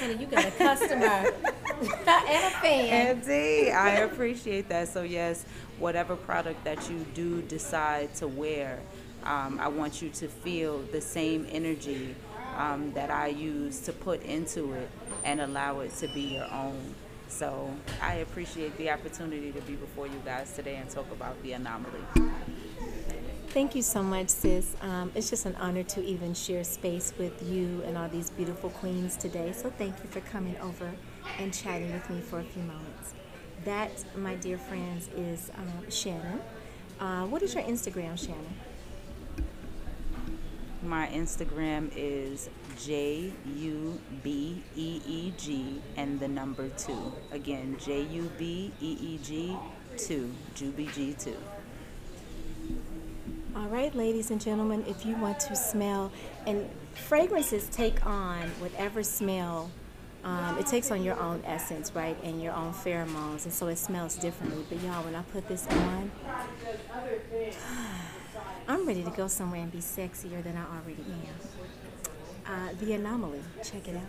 Honey, 0.00 0.16
you 0.16 0.26
got 0.26 0.44
a 0.44 0.50
customer 0.50 1.32
and 1.78 1.88
a 2.08 2.50
fan. 2.60 3.16
Indeed, 3.18 3.70
I 3.70 3.90
appreciate 3.98 4.68
that. 4.68 4.88
So 4.88 5.02
yes, 5.02 5.44
whatever 5.78 6.16
product 6.16 6.64
that 6.64 6.90
you 6.90 7.06
do 7.14 7.42
decide 7.42 8.14
to 8.16 8.28
wear, 8.28 8.80
um, 9.24 9.58
I 9.60 9.68
want 9.68 10.02
you 10.02 10.10
to 10.10 10.28
feel 10.28 10.78
the 10.92 11.00
same 11.00 11.46
energy 11.50 12.14
um, 12.56 12.92
that 12.92 13.10
I 13.10 13.28
use 13.28 13.80
to 13.80 13.92
put 13.92 14.22
into 14.22 14.72
it 14.72 14.90
and 15.24 15.40
allow 15.40 15.80
it 15.80 15.94
to 15.96 16.08
be 16.08 16.22
your 16.22 16.50
own. 16.52 16.94
So 17.28 17.70
I 18.00 18.14
appreciate 18.14 18.76
the 18.78 18.90
opportunity 18.90 19.52
to 19.52 19.60
be 19.62 19.74
before 19.74 20.06
you 20.06 20.20
guys 20.24 20.52
today 20.54 20.76
and 20.76 20.88
talk 20.88 21.10
about 21.12 21.40
the 21.42 21.52
anomaly. 21.52 22.00
Thank 23.48 23.74
you 23.74 23.82
so 23.82 24.02
much, 24.02 24.28
sis. 24.28 24.76
Um, 24.82 25.10
it's 25.14 25.30
just 25.30 25.46
an 25.46 25.56
honor 25.56 25.82
to 25.82 26.04
even 26.04 26.34
share 26.34 26.64
space 26.64 27.12
with 27.18 27.42
you 27.50 27.82
and 27.86 27.96
all 27.96 28.08
these 28.08 28.30
beautiful 28.30 28.70
queens 28.70 29.16
today. 29.16 29.52
So 29.52 29.70
thank 29.70 29.96
you 30.02 30.10
for 30.10 30.20
coming 30.20 30.56
over 30.58 30.90
and 31.38 31.52
chatting 31.52 31.92
with 31.92 32.08
me 32.10 32.20
for 32.20 32.40
a 32.40 32.44
few 32.44 32.62
moments. 32.62 33.14
That, 33.64 33.90
my 34.16 34.34
dear 34.36 34.58
friends, 34.58 35.08
is 35.16 35.50
uh, 35.50 35.90
Shannon. 35.90 36.40
Uh, 37.00 37.26
what 37.26 37.42
is 37.42 37.54
your 37.54 37.64
Instagram, 37.64 38.18
Shannon? 38.18 38.56
My 40.82 41.08
Instagram 41.08 41.90
is 41.96 42.48
J 42.78 43.32
U 43.56 44.00
B 44.22 44.62
E 44.76 45.00
E 45.06 45.32
G 45.36 45.82
and 45.96 46.20
the 46.20 46.28
number 46.28 46.68
two. 46.70 47.12
Again, 47.32 47.76
J 47.84 48.02
U 48.02 48.30
B 48.38 48.72
E 48.80 48.96
E 49.00 49.18
G 49.22 49.56
two, 49.96 50.32
Juby 50.54 50.92
G 50.94 51.16
two. 51.18 51.36
All 53.56 53.66
right, 53.66 53.92
ladies 53.92 54.30
and 54.30 54.40
gentlemen, 54.40 54.84
if 54.86 55.04
you 55.04 55.16
want 55.16 55.40
to 55.40 55.56
smell, 55.56 56.12
and 56.46 56.70
fragrances 56.94 57.68
take 57.70 58.06
on 58.06 58.42
whatever 58.60 59.02
smell 59.02 59.70
um, 60.24 60.58
it 60.58 60.66
takes 60.66 60.90
on 60.90 61.02
your 61.02 61.18
own 61.20 61.42
essence, 61.44 61.92
right, 61.94 62.16
and 62.22 62.42
your 62.42 62.52
own 62.52 62.72
pheromones, 62.72 63.44
and 63.44 63.52
so 63.52 63.68
it 63.68 63.76
smells 63.76 64.16
differently. 64.16 64.64
But 64.68 64.82
y'all, 64.82 65.04
when 65.04 65.14
I 65.14 65.22
put 65.22 65.46
this 65.48 65.66
on, 65.68 66.10
I'm 68.68 68.86
ready 68.86 69.02
to 69.04 69.10
go 69.10 69.28
somewhere 69.28 69.60
and 69.60 69.72
be 69.72 69.78
sexier 69.78 70.42
than 70.42 70.56
I 70.56 70.64
already 70.76 71.04
am. 71.08 71.34
Uh, 72.46 72.72
the 72.80 72.94
anomaly, 72.94 73.42
check 73.62 73.86
it 73.88 73.96
out. 73.96 74.02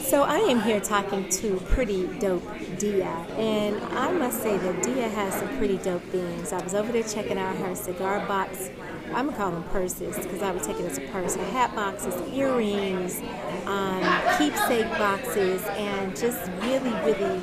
So 0.00 0.22
I 0.22 0.38
am 0.38 0.62
here 0.62 0.80
talking 0.80 1.28
to 1.28 1.56
pretty 1.66 2.06
dope 2.18 2.44
Dia, 2.78 3.26
and 3.36 3.76
I 3.76 4.12
must 4.12 4.42
say 4.42 4.56
that 4.56 4.82
Dia 4.82 5.08
has 5.08 5.34
some 5.34 5.48
pretty 5.58 5.76
dope 5.78 6.02
things. 6.04 6.52
I 6.52 6.62
was 6.62 6.74
over 6.74 6.92
there 6.92 7.02
checking 7.02 7.38
out 7.38 7.56
her 7.56 7.74
cigar 7.74 8.24
box. 8.26 8.70
I'm 9.14 9.26
gonna 9.26 9.36
call 9.36 9.50
them 9.50 9.62
purses 9.64 10.16
because 10.16 10.42
I 10.42 10.52
would 10.52 10.62
take 10.62 10.78
it 10.78 10.84
as 10.84 10.98
a 10.98 11.00
purse. 11.02 11.34
Her 11.34 11.44
hat 11.46 11.74
boxes, 11.74 12.14
earrings, 12.32 13.20
um, 13.66 14.02
keepsake 14.38 14.88
boxes, 14.98 15.62
and 15.64 16.16
just 16.16 16.50
really, 16.60 16.90
really 17.04 17.42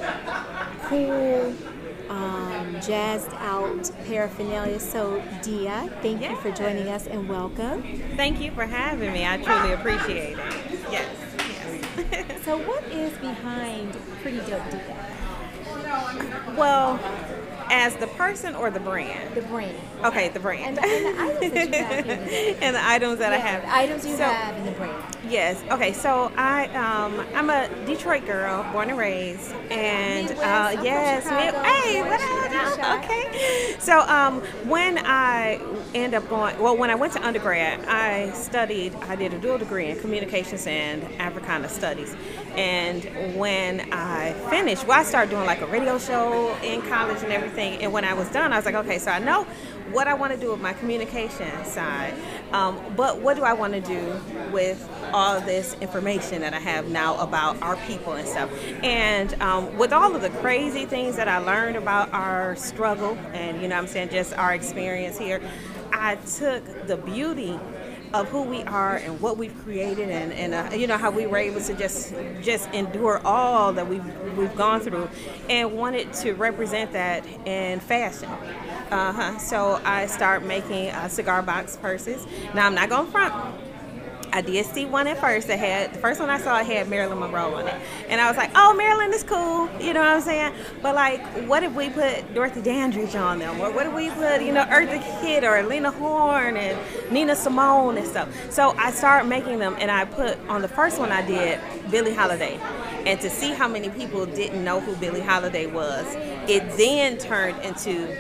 cool, 0.84 1.54
um, 2.10 2.78
jazzed 2.82 3.32
out 3.34 3.92
paraphernalia. 4.06 4.80
So, 4.80 5.22
Dia, 5.42 5.90
thank 6.02 6.22
yeah. 6.22 6.32
you 6.32 6.38
for 6.38 6.52
joining 6.52 6.88
us 6.90 7.08
and 7.08 7.28
welcome. 7.28 7.84
Thank 8.16 8.40
you 8.40 8.52
for 8.52 8.66
having 8.66 9.12
me. 9.12 9.26
I 9.26 9.38
truly 9.38 9.74
appreciate 9.74 10.38
it. 10.38 10.80
Yes. 10.92 12.44
so, 12.46 12.58
what 12.58 12.84
is 12.86 13.18
behind 13.18 13.98
Pretty 14.22 14.38
Dope 14.40 14.70
Dia? 14.72 15.16
Well, 16.58 17.00
as 17.70 17.96
the 17.98 18.08
person 18.08 18.56
or 18.56 18.70
the 18.70 18.80
brand? 18.80 19.36
The 19.36 19.42
brand. 19.42 19.78
Okay, 20.04 20.30
the 20.30 20.40
brand. 20.40 20.78
And, 20.80 20.86
and 20.86 21.16
the 21.16 21.22
items 21.22 21.54
that 21.54 21.68
you 21.68 21.74
have. 21.74 22.08
and 22.62 22.76
the 22.76 22.88
items 22.88 23.20
that 23.20 23.32
yeah, 23.32 23.38
I 23.38 23.40
have. 23.40 23.62
The 23.64 23.74
items 23.74 24.06
you 24.06 24.16
so, 24.16 24.24
have 24.24 24.58
in 24.58 24.66
the 24.66 24.72
brand. 24.72 25.16
Yes. 25.28 25.62
Okay. 25.72 25.94
So 25.94 26.32
I 26.38 26.68
um 26.76 27.26
I'm 27.34 27.50
a 27.50 27.68
Detroit 27.86 28.26
girl, 28.26 28.64
born 28.72 28.90
and 28.90 28.98
raised, 28.98 29.54
and 29.72 30.30
uh, 30.32 30.82
yes, 30.84 31.28
hey, 31.28 32.02
what 32.02 32.22
up? 32.22 33.04
Okay. 33.04 33.76
So 33.80 34.02
um 34.02 34.42
when 34.68 35.00
I 35.00 35.60
end 35.94 36.14
up 36.14 36.28
going, 36.30 36.60
well, 36.60 36.78
when 36.78 36.90
I 36.90 36.96
went 36.96 37.14
to 37.14 37.26
undergrad, 37.26 37.86
I 37.86 38.32
studied. 38.34 38.94
I 38.96 39.16
did 39.16 39.34
a 39.34 39.40
dual 39.40 39.58
degree 39.58 39.88
in 39.88 40.00
communications 40.00 40.68
and 40.68 41.04
Africana 41.20 41.70
studies, 41.70 42.16
and 42.58 43.38
when 43.38 43.92
I 43.92 44.34
finished, 44.50 44.88
well, 44.88 45.00
I 45.00 45.04
started 45.04 45.30
doing 45.30 45.46
like 45.46 45.62
a 45.62 45.68
radio 45.68 45.98
show 46.00 46.56
in 46.64 46.82
college 46.84 47.22
and 47.24 47.32
everything. 47.32 47.82
And 47.82 47.92
when 47.92 48.06
I 48.06 48.14
was 48.14 48.30
done, 48.32 48.54
I 48.54 48.58
was 48.58 48.66
like, 48.66 48.76
okay, 48.76 48.98
so 48.98 49.12
I 49.12 49.20
know 49.20 49.46
what 49.92 50.08
I 50.08 50.14
want 50.14 50.34
to 50.34 50.40
do 50.40 50.52
with 50.52 50.62
my 50.62 50.74
communication 50.74 51.64
side, 51.64 52.14
um, 52.52 52.80
but 52.96 53.22
what 53.22 53.36
do 53.38 53.44
I 53.44 53.54
want 53.54 53.74
to 53.74 53.82
do 53.82 54.20
with 54.52 54.90
all 55.14 55.40
this 55.40 55.76
information 55.80 56.42
that 56.42 56.54
I 56.54 56.60
have 56.60 56.90
now 56.90 57.18
about 57.20 57.62
our 57.62 57.76
people 57.88 58.14
and 58.14 58.28
stuff? 58.28 58.50
And 58.84 59.40
um, 59.42 59.78
with 59.78 59.94
all 59.94 60.16
of 60.16 60.22
the 60.22 60.32
crazy 60.32 60.86
things 60.86 61.16
that 61.18 61.28
I 61.28 61.38
learned 61.38 61.76
about 61.76 62.12
our 62.14 62.56
struggle 62.56 63.18
and, 63.34 63.62
you 63.62 63.68
know 63.68 63.78
I'm 63.78 63.88
saying, 63.88 64.10
just 64.10 64.34
our 64.34 64.54
experience 64.54 65.18
here, 65.18 65.42
I 65.92 66.16
took 66.16 66.88
the 66.88 66.98
beauty 66.98 67.60
of 68.14 68.30
who 68.30 68.44
we 68.44 68.64
are 68.64 68.98
and 68.98 69.20
what 69.22 69.38
we've 69.38 69.58
created 69.64 70.10
and, 70.10 70.32
and 70.34 70.54
uh, 70.54 70.76
you 70.76 70.88
know 70.88 70.98
how 70.98 71.12
we 71.12 71.26
were 71.26 71.38
able 71.38 71.62
to 71.62 71.74
just 71.74 72.14
just 72.42 72.70
endure 72.74 73.22
all 73.26 73.74
that 73.74 73.88
we've 73.88 74.06
we've 74.38 74.56
gone 74.56 74.80
through 74.80 75.10
and 75.50 75.72
wanted 75.74 76.12
to 76.14 76.34
represent 76.34 76.92
that 76.92 77.26
in 77.46 77.80
fashion. 77.80 78.30
Uh-huh. 78.92 79.38
So 79.40 79.82
i 79.84 80.06
start 80.06 80.44
making 80.44 80.90
uh, 80.90 81.08
cigar 81.08 81.42
box 81.42 81.78
purses. 81.78 82.26
Now 82.54 82.68
i'm 82.68 82.76
not 82.76 82.90
gonna 82.90 83.10
front 83.10 83.34
I 84.36 84.42
did 84.42 84.66
see 84.66 84.84
one 84.84 85.08
at 85.08 85.18
first. 85.18 85.48
That 85.48 85.60
had 85.60 85.94
the 85.94 86.00
first 86.00 86.20
one 86.20 86.30
I 86.30 86.38
saw 86.38 86.62
had 86.62 86.90
Marilyn 86.90 87.20
Monroe 87.20 87.56
on 87.56 87.70
it, 87.70 87.76
and 88.10 88.20
I 88.20 88.28
was 88.28 88.36
like, 88.36 88.52
"Oh, 88.54 88.74
Marilyn 88.74 89.14
is 89.14 89.24
cool," 89.24 89.70
you 89.80 89.94
know 89.94 90.02
what 90.02 90.10
I'm 90.10 90.22
saying? 90.22 90.54
But 90.82 90.94
like, 90.94 91.26
what 91.48 91.64
if 91.64 91.74
we 91.74 91.90
put 91.90 92.34
Dorothy 92.34 92.62
Dandridge 92.62 93.16
on 93.16 93.40
them, 93.40 93.62
or 93.62 93.72
what 93.72 93.86
if 93.88 93.94
we 93.94 94.10
put 94.10 94.42
you 94.42 94.52
know 94.52 94.66
Eartha 94.66 95.00
Kitt 95.22 95.46
or 95.46 95.64
Lena 95.64 95.90
Horne 95.90 96.58
and 96.58 96.78
Nina 97.14 97.34
Simone 97.34 97.98
and 97.98 98.06
stuff? 98.06 98.28
So 98.52 98.76
I 98.78 98.92
started 98.92 99.30
making 99.30 99.60
them, 99.60 99.78
and 99.80 99.90
I 99.90 100.04
put 100.04 100.38
on 100.50 100.62
the 100.62 100.68
first 100.68 101.00
one 101.00 101.14
I 101.14 101.26
did 101.26 101.58
Billie 101.90 102.14
Holiday, 102.14 102.60
and 103.06 103.18
to 103.22 103.30
see 103.30 103.54
how 103.54 103.70
many 103.70 103.88
people 103.88 104.26
didn't 104.26 104.62
know 104.66 104.82
who 104.82 104.98
Billie 104.98 105.22
Holiday 105.22 105.66
was, 105.66 106.06
it 106.50 106.76
then 106.76 107.18
turned 107.20 107.64
into 107.64 108.18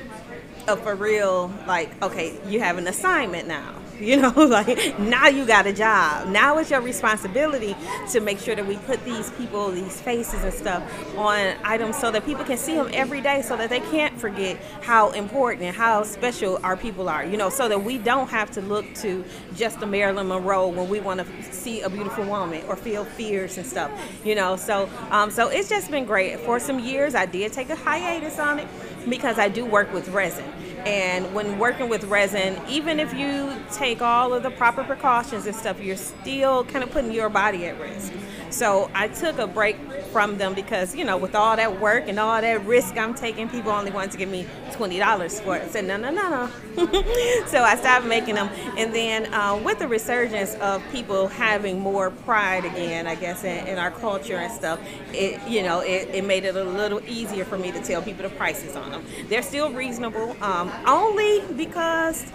a 0.70 0.78
for 0.78 0.96
real 0.96 1.54
like, 1.68 2.02
okay, 2.02 2.40
you 2.48 2.62
have 2.62 2.78
an 2.78 2.88
assignment 2.88 3.50
now 3.50 3.75
You 4.06 4.18
know, 4.18 4.30
like 4.36 5.00
now 5.00 5.28
you 5.28 5.46
got 5.46 5.66
a 5.68 5.74
job. 5.74 6.28
Now 6.28 6.58
it's 6.58 6.70
your 6.70 6.82
responsibility 6.82 7.75
to 8.12 8.20
make 8.20 8.40
sure 8.40 8.54
that 8.56 8.68
we 8.68 8.78
put 8.78 9.04
these 9.06 9.32
people, 9.32 9.72
these 9.72 10.00
faces 10.02 10.44
and 10.44 10.54
stuff 10.54 10.84
on 11.18 11.56
items 11.64 11.98
so 11.98 12.12
that 12.12 12.25
people 12.25 12.44
can 12.44 12.58
see 12.58 12.75
them 12.75 12.90
every 12.94 13.22
day 13.22 13.42
so 13.42 13.56
that 13.56 13.70
they 13.70 13.80
can't 13.80 14.20
forget 14.20 14.58
how 14.82 15.12
important 15.12 15.64
and 15.64 15.75
how 15.75 16.04
special 16.04 16.60
our 16.64 16.75
people 16.75 17.08
are, 17.08 17.25
you 17.25 17.38
know, 17.38 17.50
so 17.50 17.70
that 17.70 17.84
we 17.84 17.98
don't 17.98 18.30
have 18.30 18.52
to 18.52 18.62
look 18.62 18.86
to 18.96 19.24
just 19.56 19.82
a 19.82 19.86
Marilyn 19.86 20.28
Monroe 20.28 20.68
when 20.68 20.90
we 20.90 21.00
want 21.00 21.22
to 21.22 21.54
see 21.54 21.82
a 21.82 21.90
beautiful 21.90 22.25
woman 22.25 22.64
or 22.68 22.75
feel 22.75 23.06
fears 23.06 23.58
and 23.58 23.66
stuff, 23.66 23.92
you 24.25 24.36
know. 24.36 24.58
So, 24.58 24.90
um, 25.10 25.32
so 25.32 25.48
it's 25.48 25.70
just 25.70 25.90
been 25.90 26.06
great. 26.06 26.40
For 26.42 26.60
some 26.60 26.80
years, 26.80 27.16
I 27.16 27.25
did 27.25 27.54
take 27.54 27.70
a 27.70 27.75
hiatus 27.75 28.40
on 28.40 28.60
it 28.60 28.68
because 29.10 29.40
I 29.40 29.48
do 29.50 29.66
work 29.66 29.94
with 29.94 30.10
resin. 30.10 30.46
And 30.86 31.34
when 31.34 31.58
working 31.58 31.89
with 31.89 32.04
resin, 32.04 32.62
even 32.70 33.00
if 33.00 33.12
you 33.13 33.56
take 33.72 34.01
all 34.04 34.34
of 34.34 34.44
the 34.44 34.51
proper 34.51 34.84
precautions 34.84 35.48
and 35.48 35.56
stuff, 35.56 35.82
you're 35.82 35.98
still 35.98 36.63
kind 36.65 36.84
of 36.84 36.92
putting 36.92 37.12
your 37.12 37.30
body 37.30 37.65
at 37.65 37.80
risk. 37.80 38.13
So 38.51 38.92
I 38.94 39.08
took 39.08 39.39
a 39.39 39.48
break 39.48 39.77
from 40.16 40.38
them 40.38 40.54
because, 40.54 40.96
you 40.96 41.04
know, 41.04 41.18
with 41.18 41.36
all 41.36 41.58
that 41.58 41.82
work 41.82 42.08
and 42.08 42.18
all 42.18 42.40
that 42.40 42.66
risk 42.66 42.98
I'm 42.98 43.14
taking, 43.14 43.50
people 43.50 43.70
only 43.70 43.92
wanted 43.92 44.12
to 44.12 44.18
give 44.18 44.30
me 44.30 44.48
$20 44.72 45.42
for 45.42 45.58
it. 45.58 45.64
I 45.64 45.68
said, 45.68 45.84
no, 45.84 45.98
no, 45.98 46.10
no, 46.10 46.30
no. 46.30 46.48
so 47.48 47.62
I 47.62 47.76
stopped 47.76 48.06
making 48.06 48.36
them. 48.36 48.48
And 48.78 48.96
then 48.96 49.34
uh, 49.34 49.62
with 49.62 49.80
the 49.80 49.90
resurgence 49.90 50.56
of 50.62 50.82
people 50.90 51.28
having 51.28 51.82
more 51.82 52.12
pride 52.12 52.64
again, 52.64 53.08
I 53.08 53.16
guess, 53.16 53.44
in, 53.44 53.68
in 53.68 53.78
our 53.78 53.92
culture 53.92 54.38
and 54.38 54.54
stuff, 54.54 54.80
it, 55.12 55.46
you 55.50 55.64
know, 55.64 55.82
it, 55.82 56.08
it, 56.16 56.24
made 56.24 56.46
it 56.46 56.56
a 56.56 56.64
little 56.64 57.02
easier 57.06 57.44
for 57.44 57.58
me 57.58 57.74
to 57.74 57.82
tell 57.82 58.02
people 58.02 58.24
the 58.24 58.34
prices 58.38 58.78
on 58.78 58.92
them. 58.92 59.06
They're 59.28 59.44
still 59.44 59.70
reasonable, 59.74 60.38
um, 60.42 60.72
only 60.88 61.42
because 61.58 62.26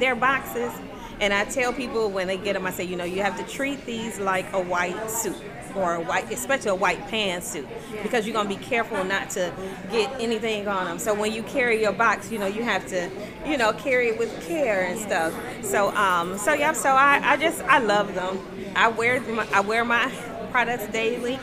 they're 0.00 0.16
boxes 0.16 0.72
and 1.20 1.32
I 1.32 1.44
tell 1.44 1.72
people 1.72 2.10
when 2.10 2.26
they 2.26 2.36
get 2.36 2.54
them, 2.54 2.66
I 2.66 2.72
say, 2.72 2.82
you 2.82 2.96
know, 2.96 3.04
you 3.04 3.22
have 3.22 3.38
to 3.38 3.44
treat 3.44 3.86
these 3.86 4.18
like 4.18 4.52
a 4.52 4.60
white 4.60 5.08
suit 5.08 5.36
or 5.76 5.94
a 5.94 6.00
white, 6.00 6.30
especially 6.30 6.70
a 6.70 6.74
white 6.74 7.06
pantsuit, 7.08 7.66
because 8.02 8.26
you're 8.26 8.34
gonna 8.34 8.48
be 8.48 8.56
careful 8.56 9.02
not 9.04 9.30
to 9.30 9.52
get 9.90 10.10
anything 10.20 10.68
on 10.68 10.86
them. 10.86 10.98
So 10.98 11.14
when 11.14 11.32
you 11.32 11.42
carry 11.42 11.80
your 11.80 11.92
box, 11.92 12.30
you 12.30 12.38
know, 12.38 12.46
you 12.46 12.62
have 12.62 12.86
to, 12.88 13.10
you 13.46 13.56
know, 13.56 13.72
carry 13.72 14.08
it 14.08 14.18
with 14.18 14.46
care 14.46 14.84
and 14.84 14.98
stuff. 14.98 15.34
So, 15.62 15.90
um, 15.94 16.38
so 16.38 16.52
yeah, 16.52 16.72
so 16.72 16.90
I, 16.90 17.20
I 17.22 17.36
just, 17.36 17.62
I 17.62 17.78
love 17.78 18.14
them. 18.14 18.38
I 18.76 18.88
wear, 18.88 19.20
my, 19.20 19.46
I 19.52 19.60
wear 19.60 19.84
my 19.84 20.10
products 20.50 20.86
daily 20.88 21.38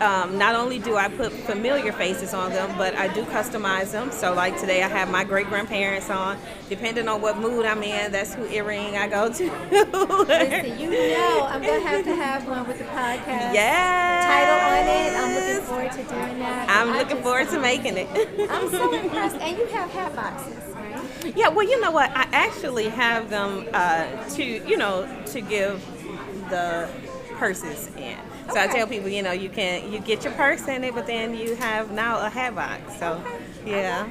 um, 0.00 0.38
not 0.38 0.54
only 0.54 0.78
do 0.78 0.96
I 0.96 1.08
put 1.08 1.32
familiar 1.32 1.92
faces 1.92 2.34
on 2.34 2.50
them, 2.52 2.76
but 2.78 2.94
I 2.94 3.12
do 3.12 3.24
customize 3.24 3.92
them. 3.92 4.10
So, 4.12 4.32
like 4.34 4.58
today, 4.60 4.82
I 4.82 4.88
have 4.88 5.10
my 5.10 5.24
great 5.24 5.48
grandparents 5.48 6.10
on. 6.10 6.38
Depending 6.68 7.08
on 7.08 7.20
what 7.20 7.38
mood 7.38 7.66
I'm 7.66 7.82
in, 7.82 8.12
that's 8.12 8.34
who 8.34 8.46
earring 8.46 8.96
I 8.96 9.08
go 9.08 9.32
to. 9.32 9.44
Listen, 9.70 10.78
you 10.78 10.90
know 10.90 11.46
I'm 11.48 11.62
gonna 11.62 11.80
have 11.80 12.04
to 12.04 12.14
have 12.14 12.46
one 12.46 12.66
with 12.66 12.78
the 12.78 12.84
podcast. 12.84 13.54
Yeah. 13.54 14.24
Title 14.28 14.58
on 14.68 14.86
it. 14.86 15.12
I'm 15.18 15.34
looking 15.34 15.66
forward 15.66 15.92
to 15.92 16.14
doing 16.14 16.38
that. 16.40 16.70
I'm 16.70 16.88
looking 16.92 17.16
just, 17.16 17.22
forward 17.22 17.48
to 17.48 17.60
making 17.60 17.96
it. 17.96 18.50
I'm 18.50 18.70
so 18.70 18.92
impressed, 18.94 19.36
and 19.36 19.58
you 19.58 19.66
have 19.66 19.90
hat 19.90 20.14
boxes. 20.14 20.54
Right? 20.74 21.36
Yeah, 21.36 21.48
well, 21.48 21.68
you 21.68 21.80
know 21.80 21.90
what? 21.90 22.10
I 22.10 22.28
actually 22.32 22.88
have 22.88 23.30
them 23.30 23.66
uh, 23.72 24.28
to, 24.30 24.44
you 24.44 24.76
know, 24.76 25.08
to 25.26 25.40
give 25.40 25.84
the 26.50 26.88
purses 27.36 27.88
in. 27.96 28.18
So 28.48 28.52
okay. 28.52 28.62
I 28.62 28.66
tell 28.68 28.86
people, 28.86 29.08
you 29.10 29.22
know, 29.22 29.32
you 29.32 29.50
can 29.50 29.92
you 29.92 30.00
get 30.00 30.24
your 30.24 30.32
purse 30.32 30.66
in 30.68 30.82
it, 30.82 30.94
but 30.94 31.06
then 31.06 31.36
you 31.36 31.54
have 31.56 31.90
now 31.92 32.24
a 32.24 32.30
hat 32.30 32.54
box. 32.54 32.98
So, 32.98 33.22
okay. 33.62 33.70
yeah. 33.70 34.06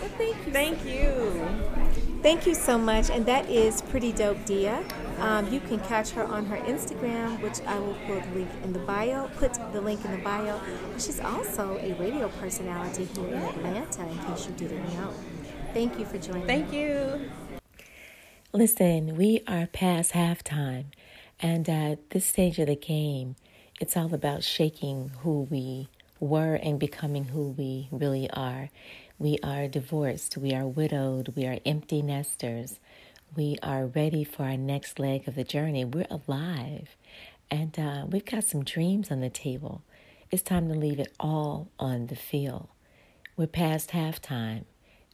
well, 0.00 0.10
thank 0.18 0.46
you. 0.46 0.52
Thank 0.52 0.84
you. 0.84 2.20
Thank 2.22 2.46
you 2.46 2.54
so 2.54 2.76
much. 2.76 3.08
And 3.08 3.24
that 3.24 3.48
is 3.48 3.80
Pretty 3.80 4.12
Dope 4.12 4.44
Dia. 4.44 4.84
Um, 5.20 5.50
you 5.50 5.60
can 5.60 5.80
catch 5.80 6.10
her 6.10 6.24
on 6.24 6.44
her 6.46 6.58
Instagram, 6.58 7.40
which 7.40 7.60
I 7.66 7.78
will 7.78 7.96
put 8.06 8.22
the 8.22 8.38
link 8.38 8.50
in 8.62 8.72
the 8.74 8.78
bio. 8.80 9.28
Put 9.38 9.54
the 9.72 9.80
link 9.80 10.04
in 10.04 10.10
the 10.12 10.18
bio. 10.18 10.60
She's 10.98 11.20
also 11.20 11.78
a 11.78 11.94
radio 11.94 12.28
personality 12.40 13.04
here 13.04 13.26
in 13.28 13.42
Atlanta, 13.42 14.06
in 14.06 14.18
case 14.18 14.46
you 14.46 14.52
didn't 14.52 14.84
know. 14.92 15.14
Thank 15.72 15.98
you 15.98 16.04
for 16.04 16.18
joining. 16.18 16.46
Thank 16.46 16.72
you. 16.72 17.30
Listen, 18.52 19.16
we 19.16 19.42
are 19.46 19.66
past 19.66 20.12
halftime. 20.12 20.86
And 21.42 21.68
at 21.68 22.10
this 22.10 22.26
stage 22.26 22.58
of 22.58 22.66
the 22.66 22.76
game, 22.76 23.36
it's 23.80 23.96
all 23.96 24.12
about 24.12 24.44
shaking 24.44 25.10
who 25.22 25.42
we 25.50 25.88
were 26.18 26.54
and 26.54 26.78
becoming 26.78 27.24
who 27.24 27.48
we 27.50 27.88
really 27.90 28.28
are. 28.30 28.68
We 29.18 29.38
are 29.42 29.66
divorced. 29.66 30.36
We 30.36 30.52
are 30.54 30.66
widowed. 30.66 31.32
We 31.34 31.46
are 31.46 31.58
empty 31.64 32.02
nesters. 32.02 32.78
We 33.34 33.56
are 33.62 33.86
ready 33.86 34.22
for 34.22 34.42
our 34.42 34.56
next 34.58 34.98
leg 34.98 35.26
of 35.26 35.34
the 35.34 35.44
journey. 35.44 35.84
We're 35.84 36.06
alive. 36.10 36.88
And 37.50 37.78
uh, 37.78 38.04
we've 38.06 38.24
got 38.24 38.44
some 38.44 38.62
dreams 38.62 39.10
on 39.10 39.20
the 39.20 39.30
table. 39.30 39.82
It's 40.30 40.42
time 40.42 40.68
to 40.68 40.74
leave 40.74 41.00
it 41.00 41.12
all 41.18 41.70
on 41.78 42.08
the 42.08 42.16
field. 42.16 42.68
We're 43.36 43.46
past 43.46 43.90
halftime. 43.90 44.64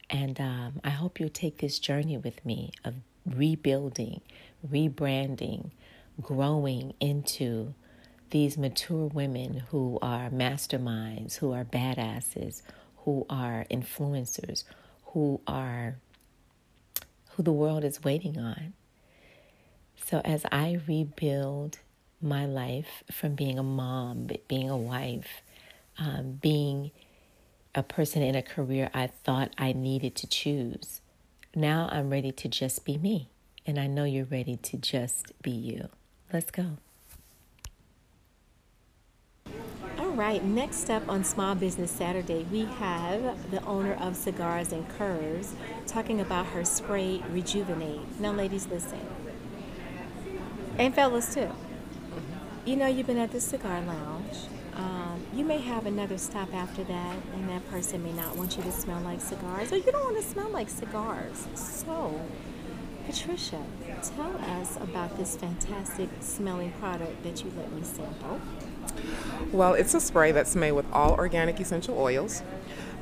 And 0.09 0.39
um, 0.41 0.81
I 0.83 0.89
hope 0.89 1.19
you'll 1.19 1.29
take 1.29 1.59
this 1.59 1.79
journey 1.79 2.17
with 2.17 2.45
me 2.45 2.71
of 2.83 2.95
rebuilding, 3.25 4.21
rebranding, 4.69 5.71
growing 6.21 6.93
into 6.99 7.73
these 8.29 8.57
mature 8.57 9.07
women 9.07 9.63
who 9.69 9.97
are 10.01 10.29
masterminds, 10.29 11.37
who 11.37 11.53
are 11.53 11.63
badasses, 11.63 12.61
who 12.97 13.25
are 13.29 13.65
influencers, 13.71 14.63
who 15.05 15.39
are 15.47 15.97
who 17.31 17.43
the 17.43 17.51
world 17.51 17.83
is 17.83 18.03
waiting 18.03 18.37
on. 18.37 18.73
So 19.95 20.21
as 20.25 20.45
I 20.51 20.79
rebuild 20.87 21.79
my 22.21 22.45
life 22.45 23.03
from 23.11 23.35
being 23.35 23.59
a 23.59 23.63
mom, 23.63 24.27
being 24.47 24.69
a 24.69 24.77
wife, 24.77 25.41
um, 25.99 26.39
being 26.41 26.91
a 27.75 27.83
person 27.83 28.23
in 28.23 28.35
a 28.35 28.41
career 28.41 28.89
I 28.93 29.07
thought 29.07 29.53
I 29.57 29.73
needed 29.73 30.15
to 30.15 30.27
choose, 30.27 31.01
now 31.55 31.87
I'm 31.91 32.09
ready 32.09 32.31
to 32.31 32.47
just 32.47 32.85
be 32.85 32.97
me. 32.97 33.29
And 33.65 33.79
I 33.79 33.87
know 33.87 34.05
you're 34.05 34.25
ready 34.25 34.55
to 34.55 34.77
just 34.77 35.33
be 35.41 35.51
you. 35.51 35.89
Let's 36.33 36.51
go. 36.51 36.77
All 39.97 40.09
right, 40.09 40.43
next 40.43 40.89
up 40.89 41.07
on 41.07 41.23
Small 41.23 41.55
Business 41.55 41.89
Saturday, 41.89 42.45
we 42.51 42.65
have 42.65 43.49
the 43.49 43.63
owner 43.63 43.93
of 43.93 44.17
Cigars 44.17 44.73
and 44.73 44.87
Curves 44.97 45.53
talking 45.85 46.19
about 46.19 46.47
her 46.47 46.65
spray 46.65 47.23
Rejuvenate. 47.31 48.19
Now, 48.19 48.33
ladies, 48.33 48.67
listen. 48.67 48.99
And 50.77 50.93
fellas, 50.93 51.33
too. 51.33 51.49
You 52.65 52.75
know, 52.75 52.87
you've 52.87 53.07
been 53.07 53.17
at 53.17 53.31
the 53.31 53.39
cigar 53.39 53.81
lounge. 53.81 54.35
Um, 54.75 55.25
you 55.33 55.45
may 55.45 55.59
have 55.59 55.85
another 55.85 56.17
stop 56.17 56.53
after 56.53 56.83
that, 56.83 57.15
and 57.33 57.49
that 57.49 57.67
person 57.71 58.03
may 58.03 58.11
not 58.11 58.35
want 58.35 58.57
you 58.57 58.63
to 58.63 58.71
smell 58.71 58.99
like 59.01 59.21
cigars, 59.21 59.71
or 59.71 59.77
you 59.77 59.91
don't 59.91 60.03
want 60.03 60.17
to 60.17 60.29
smell 60.29 60.49
like 60.49 60.69
cigars. 60.69 61.47
So, 61.55 62.19
Patricia, 63.07 63.63
tell 64.03 64.35
us 64.59 64.75
about 64.75 65.17
this 65.17 65.37
fantastic 65.37 66.09
smelling 66.19 66.73
product 66.73 67.23
that 67.23 67.41
you 67.41 67.49
let 67.55 67.71
me 67.71 67.81
sample. 67.81 68.41
Well, 69.53 69.75
it's 69.75 69.93
a 69.93 70.01
spray 70.01 70.33
that's 70.33 70.57
made 70.57 70.73
with 70.73 70.85
all 70.91 71.13
organic 71.13 71.57
essential 71.61 71.97
oils. 71.97 72.43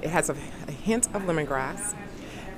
It 0.03 0.11
has 0.11 0.29
a, 0.29 0.35
a 0.67 0.71
hint 0.71 1.07
of 1.15 1.23
lemongrass. 1.23 1.95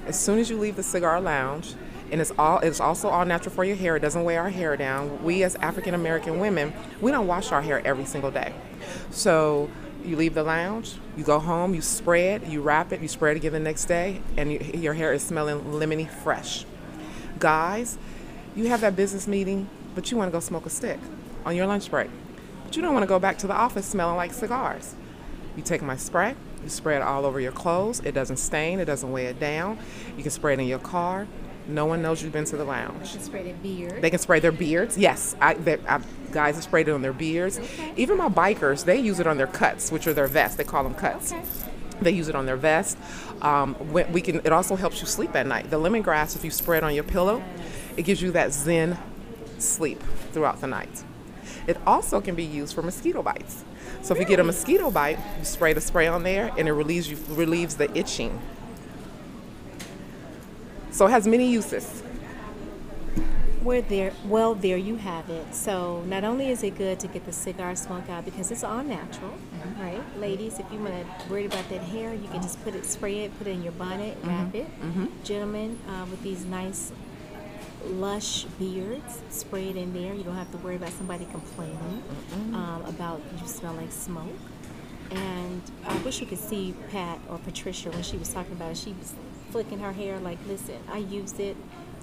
As 0.06 0.20
soon 0.20 0.40
as 0.40 0.50
you 0.50 0.58
leave 0.60 0.76
the 0.76 0.84
cigar 0.84 1.22
lounge, 1.22 1.76
and 2.12 2.20
it's 2.20 2.34
all 2.38 2.60
it's 2.60 2.82
also 2.82 3.08
all 3.08 3.26
natural 3.26 3.56
for 3.56 3.64
your 3.64 3.78
hair. 3.78 3.96
It 3.96 4.02
doesn't 4.02 4.26
weigh 4.26 4.38
our 4.38 4.50
hair 4.50 4.76
down. 4.76 5.24
We 5.24 5.44
as 5.44 5.56
African 5.56 5.94
American 5.94 6.40
women, 6.40 6.74
we 7.00 7.12
don't 7.12 7.28
wash 7.28 7.54
our 7.54 7.62
hair 7.62 7.82
every 7.88 8.06
single 8.06 8.32
day. 8.32 8.54
So 9.10 9.70
you 10.04 10.18
leave 10.18 10.34
the 10.34 10.44
lounge, 10.44 10.96
you 11.16 11.24
go 11.24 11.40
home, 11.40 11.74
you 11.74 11.82
spray 11.82 12.34
it, 12.34 12.46
you 12.46 12.62
wrap 12.62 12.92
it, 12.92 13.02
you 13.02 13.08
spray 13.08 13.32
it 13.32 13.38
again 13.38 13.54
the 13.54 13.60
next 13.60 13.86
day, 13.86 14.22
and 14.36 14.52
you, 14.52 14.60
your 14.74 14.94
hair 14.94 15.14
is 15.14 15.24
smelling 15.24 15.62
lemony 15.62 16.10
fresh. 16.10 16.66
Guys, 17.40 17.98
you 18.56 18.68
have 18.68 18.82
that 18.82 18.96
business 18.96 19.28
meeting, 19.28 19.70
but 19.96 20.10
you 20.12 20.18
want 20.18 20.30
to 20.30 20.32
go 20.32 20.40
smoke 20.40 20.66
a 20.66 20.70
stick 20.70 21.00
on 21.46 21.56
your 21.56 21.66
lunch 21.68 21.90
break. 21.90 22.10
But 22.64 22.76
you 22.76 22.82
don't 22.82 22.94
want 22.94 23.04
to 23.04 23.08
go 23.08 23.20
back 23.20 23.38
to 23.40 23.48
the 23.48 23.54
office 23.54 23.86
smelling 23.86 24.18
like 24.18 24.34
cigars. 24.34 24.96
You 25.56 25.64
take 25.64 25.82
my 25.82 25.98
spray, 25.98 26.36
you 26.64 26.70
spray 26.70 26.96
it 26.96 27.02
all 27.02 27.26
over 27.26 27.40
your 27.40 27.52
clothes. 27.52 28.00
It 28.02 28.14
doesn't 28.14 28.38
stain, 28.38 28.80
it 28.80 28.86
doesn't 28.86 29.12
weigh 29.12 29.26
it 29.26 29.40
down. 29.40 29.80
You 30.16 30.24
can 30.24 30.32
spray 30.32 30.54
it 30.54 30.60
in 30.60 30.68
your 30.68 30.80
car. 30.80 31.28
No 31.68 31.86
one 31.86 32.02
knows 32.02 32.24
you've 32.24 32.32
been 32.32 32.46
to 32.46 32.56
the 32.56 32.64
lounge. 32.64 33.12
They 33.12 33.18
can 33.18 33.26
spray 33.26 33.44
their 33.44 33.54
beard. 33.56 34.02
They 34.02 34.10
can 34.10 34.20
spray 34.20 34.40
their 34.40 34.54
beards. 34.54 34.98
Yes, 34.98 35.36
I, 35.42 35.56
they, 35.56 35.78
I, 35.88 36.02
guys 36.32 36.56
have 36.56 36.64
sprayed 36.64 36.88
it 36.88 36.92
on 36.92 37.02
their 37.02 37.14
beards. 37.14 37.60
Okay. 37.60 37.94
Even 37.98 38.18
my 38.18 38.30
bikers, 38.30 38.86
they 38.86 38.98
use 38.98 39.20
it 39.20 39.28
on 39.28 39.38
their 39.38 39.48
cuts, 39.48 39.92
which 39.92 40.08
are 40.08 40.14
their 40.14 40.28
vests. 40.28 40.56
They 40.56 40.64
call 40.64 40.84
them 40.84 40.94
cuts. 40.94 41.34
Okay. 41.34 41.44
They 42.02 42.12
use 42.12 42.30
it 42.30 42.36
on 42.36 42.46
their 42.46 42.58
vest. 42.58 42.98
Um, 43.42 43.76
we 43.92 44.22
can. 44.22 44.38
It 44.38 44.52
also 44.52 44.76
helps 44.76 45.02
you 45.02 45.08
sleep 45.08 45.36
at 45.36 45.48
night. 45.48 45.70
The 45.70 45.78
lemongrass, 45.78 46.36
if 46.36 46.44
you 46.44 46.52
spread 46.52 46.84
on 46.84 46.94
your 46.94 47.04
pillow, 47.04 47.44
it 47.96 48.04
gives 48.04 48.22
you 48.22 48.32
that 48.32 48.54
zen 48.54 48.98
sleep 49.58 50.02
throughout 50.32 50.62
the 50.62 50.68
night. 50.68 51.04
It 51.66 51.78
also 51.86 52.22
can 52.22 52.36
be 52.36 52.44
used 52.44 52.76
for 52.76 52.82
mosquito 52.82 53.22
bites. 53.22 53.64
So 54.02 54.14
if 54.14 54.20
you 54.20 54.26
get 54.26 54.40
a 54.40 54.44
mosquito 54.44 54.92
bite, 54.92 55.20
you 55.40 55.46
spray 55.46 55.74
the 55.74 55.82
spray 55.82 56.08
on 56.08 56.24
there, 56.24 56.52
and 56.58 56.68
it 56.68 56.74
relieves 56.74 57.10
you 57.10 57.18
relieves 57.30 57.76
the 57.76 57.96
itching 57.98 58.40
so 60.98 61.06
it 61.06 61.12
has 61.12 61.28
many 61.28 61.48
uses. 61.48 62.02
We're 63.62 63.84
there. 63.84 64.14
Well, 64.26 64.56
there 64.56 64.78
you 64.78 64.96
have 64.96 65.30
it. 65.30 65.54
So 65.54 66.02
not 66.08 66.24
only 66.24 66.50
is 66.50 66.64
it 66.64 66.76
good 66.76 67.00
to 67.02 67.08
get 67.08 67.24
the 67.24 67.32
cigar 67.32 67.76
smoke 67.76 68.10
out 68.10 68.26
because 68.26 68.50
it's 68.50 68.64
all 68.64 68.82
natural, 68.82 69.34
mm-hmm. 69.60 69.82
right? 69.82 70.20
Ladies, 70.20 70.60
if 70.60 70.66
you 70.72 70.80
want 70.80 70.94
to 70.94 71.30
worry 71.32 71.46
about 71.46 71.68
that 71.70 71.82
hair, 71.82 72.14
you 72.14 72.28
can 72.30 72.42
just 72.42 72.64
put 72.64 72.76
it, 72.76 72.86
spray 72.86 73.22
it, 73.22 73.38
put 73.38 73.48
it 73.48 73.52
in 73.52 73.64
your 73.64 73.74
bonnet, 73.74 74.18
mm-hmm. 74.22 74.30
wrap 74.30 74.56
it. 74.56 74.82
Mm-hmm. 74.82 75.06
Gentlemen, 75.24 75.80
uh, 75.88 76.06
with 76.06 76.22
these 76.24 76.46
nice 76.46 76.92
lush 77.86 78.44
beards, 78.60 79.22
spray 79.30 79.70
it 79.70 79.76
in 79.76 79.94
there. 79.94 80.14
You 80.14 80.24
don't 80.24 80.36
have 80.36 80.52
to 80.52 80.58
worry 80.58 80.76
about 80.76 80.92
somebody 80.92 81.26
complaining 81.26 82.04
um, 82.54 82.84
about 82.86 83.22
you 83.40 83.48
smell 83.48 83.74
like 83.74 83.92
smoke. 83.92 84.28
And 85.12 85.62
I 85.86 85.98
wish 86.00 86.20
you 86.20 86.28
could 86.28 86.40
see 86.40 86.76
Pat 86.92 87.20
or 87.30 87.38
Patricia 87.38 87.90
when 87.92 88.04
she 88.04 88.18
was 88.18 88.34
talking 88.34 88.54
about 88.54 88.72
it. 88.72 88.78
She 88.78 88.94
was 88.94 89.14
flicking 89.52 89.80
her 89.80 89.94
hair 89.94 90.20
like, 90.20 90.38
listen, 90.48 90.78
I 90.92 90.98
used 90.98 91.40
it. 91.40 91.56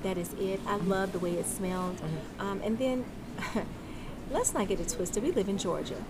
That 0.02 0.18
is 0.18 0.32
it. 0.34 0.60
I 0.66 0.76
love 0.76 1.12
the 1.12 1.18
way 1.18 1.32
it 1.32 1.46
smelled. 1.46 1.96
Mm-hmm. 1.96 2.40
Um, 2.40 2.60
and 2.62 2.78
then, 2.78 3.04
let's 4.30 4.54
not 4.54 4.68
get 4.68 4.80
it 4.80 4.88
twisted. 4.88 5.22
We 5.22 5.32
live 5.32 5.48
in 5.48 5.58
Georgia. 5.58 6.02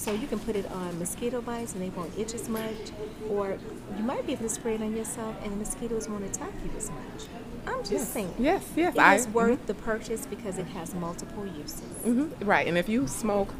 So 0.00 0.14
you 0.14 0.26
can 0.26 0.38
put 0.38 0.56
it 0.56 0.64
on 0.72 0.98
mosquito 0.98 1.42
bites 1.42 1.74
and 1.74 1.82
they 1.82 1.90
won't 1.90 2.18
itch 2.18 2.32
as 2.32 2.48
much. 2.48 2.90
Or 3.28 3.58
you 3.98 4.02
might 4.02 4.26
be 4.26 4.32
able 4.32 4.44
to 4.44 4.48
spray 4.48 4.76
it 4.76 4.80
on 4.80 4.96
yourself 4.96 5.36
and 5.42 5.52
the 5.52 5.56
mosquitoes 5.56 6.08
won't 6.08 6.24
attack 6.24 6.52
you 6.64 6.70
as 6.78 6.88
much. 6.88 7.28
I'm 7.66 7.80
just 7.80 7.92
yes. 7.92 8.08
saying. 8.08 8.34
Yes, 8.38 8.64
yes. 8.74 8.96
It 8.96 9.20
is 9.20 9.28
worth 9.34 9.58
mm-hmm. 9.58 9.66
the 9.66 9.74
purchase 9.74 10.24
because 10.24 10.56
it 10.56 10.68
has 10.68 10.94
multiple 10.94 11.46
uses. 11.46 11.82
Mm-hmm. 11.82 12.46
Right, 12.46 12.66
and 12.66 12.78
if 12.78 12.88
you 12.88 13.06
smoke 13.08 13.52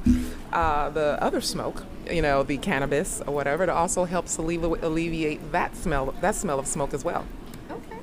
uh, 0.50 0.88
the 0.88 1.18
other 1.22 1.42
smoke, 1.42 1.84
you 2.10 2.22
know, 2.22 2.42
the 2.42 2.56
cannabis 2.56 3.20
or 3.26 3.34
whatever, 3.34 3.64
it 3.64 3.68
also 3.68 4.06
helps 4.06 4.38
alleviate 4.38 5.52
that 5.52 5.76
smell, 5.76 6.14
that 6.22 6.34
smell 6.34 6.58
of 6.58 6.66
smoke 6.66 6.94
as 6.94 7.04
well. 7.04 7.26
Okay. 7.70 7.98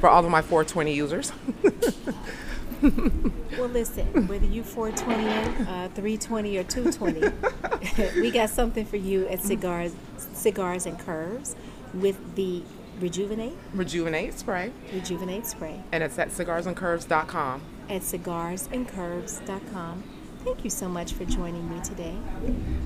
For 0.00 0.08
all 0.08 0.24
of 0.24 0.30
my 0.32 0.42
420 0.42 0.92
users. 0.92 1.30
well, 3.58 3.68
listen, 3.68 4.28
whether 4.28 4.46
you 4.46 4.62
420, 4.62 5.64
uh, 5.64 5.88
320, 5.88 6.58
or 6.58 6.64
220, 6.64 8.12
we 8.20 8.30
got 8.30 8.50
something 8.50 8.84
for 8.84 8.96
you 8.96 9.26
at 9.28 9.42
Cigars, 9.42 9.94
Cigars 10.16 10.86
and 10.86 10.98
Curves 10.98 11.56
with 11.94 12.36
the 12.36 12.62
Rejuvenate. 13.00 13.54
Rejuvenate 13.74 14.38
spray. 14.38 14.70
Rejuvenate 14.92 15.46
spray. 15.46 15.82
And 15.92 16.02
it's 16.02 16.18
at 16.18 16.28
cigarsandcurves.com. 16.28 17.62
At 17.88 18.02
cigarsandcurves.com. 18.02 20.02
Thank 20.44 20.64
you 20.64 20.70
so 20.70 20.88
much 20.88 21.12
for 21.12 21.24
joining 21.24 21.68
me 21.68 21.80
today. 21.82 22.16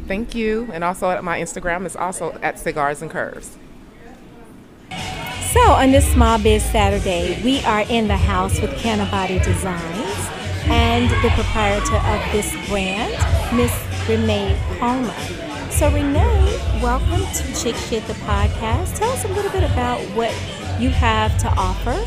Thank 0.07 0.35
you. 0.35 0.69
And 0.73 0.85
also 0.85 1.11
at 1.11 1.25
my 1.25 1.41
Instagram 1.41 1.87
is 1.87 1.97
also 1.97 2.39
at 2.43 2.59
cigars 2.59 3.01
and 3.03 3.11
curves. 3.11 3.57
So 5.53 5.61
on 5.73 5.91
this 5.91 6.11
Small 6.11 6.39
Biz 6.39 6.63
Saturday, 6.63 7.39
we 7.43 7.63
are 7.65 7.83
in 7.91 8.09
the 8.09 8.17
house 8.17 8.59
with 8.59 8.75
Cannabody 8.79 9.39
Designs 9.41 10.29
and 10.65 11.11
the 11.23 11.29
proprietor 11.35 11.97
of 11.97 12.33
this 12.33 12.51
brand, 12.71 13.13
Miss 13.55 13.71
Renee 14.09 14.59
Palmer. 14.79 15.13
So 15.71 15.93
Renee, 15.93 16.59
welcome 16.83 17.21
to 17.35 17.63
Chick 17.63 17.77
Shit 17.77 18.03
the 18.07 18.15
podcast. 18.25 18.97
Tell 18.97 19.11
us 19.11 19.27
a 19.27 19.29
little 19.29 19.51
bit 19.53 19.63
about 19.63 20.01
what 20.17 20.31
you 20.81 20.89
have 20.89 21.37
to 21.41 21.49
offer. 21.49 22.01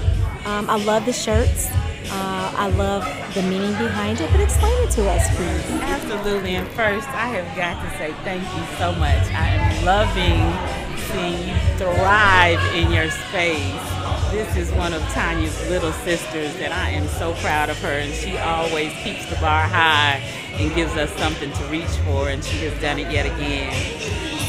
Um, 0.49 0.67
I 0.67 0.83
love 0.83 1.05
the 1.05 1.13
shirts. 1.13 1.69
Uh, 2.09 2.51
I 2.57 2.69
love 2.69 3.03
the 3.35 3.43
meaning 3.43 3.73
behind 3.73 4.21
it, 4.21 4.31
but 4.31 4.39
explain 4.39 4.73
it 4.87 4.91
to 4.93 5.07
us, 5.07 5.27
please. 5.35 5.81
Absolutely. 5.83 6.55
And 6.55 6.67
first, 6.69 7.07
I 7.09 7.27
have 7.27 7.55
got 7.55 7.79
to 7.83 7.97
say 7.99 8.11
thank 8.23 8.41
you 8.41 8.77
so 8.79 8.91
much. 8.93 9.23
I 9.33 9.49
am 9.49 9.85
loving 9.85 10.84
seeing 11.15 11.47
you 11.47 11.55
thrive 11.77 12.59
in 12.75 12.91
your 12.91 13.09
space. 13.09 13.91
This 14.31 14.55
is 14.57 14.71
one 14.73 14.93
of 14.93 15.01
Tanya's 15.13 15.69
little 15.69 15.93
sisters, 15.93 16.53
and 16.57 16.73
I 16.73 16.89
am 16.89 17.07
so 17.07 17.33
proud 17.35 17.69
of 17.69 17.79
her. 17.79 17.99
And 17.99 18.13
she 18.13 18.37
always 18.37 18.91
keeps 19.03 19.25
the 19.29 19.35
bar 19.37 19.63
high 19.63 20.21
and 20.53 20.73
gives 20.75 20.93
us 20.93 21.11
something 21.17 21.51
to 21.51 21.63
reach 21.65 21.95
for, 22.05 22.29
and 22.29 22.43
she 22.43 22.65
has 22.65 22.81
done 22.81 22.99
it 22.99 23.11
yet 23.11 23.25
again. 23.25 23.73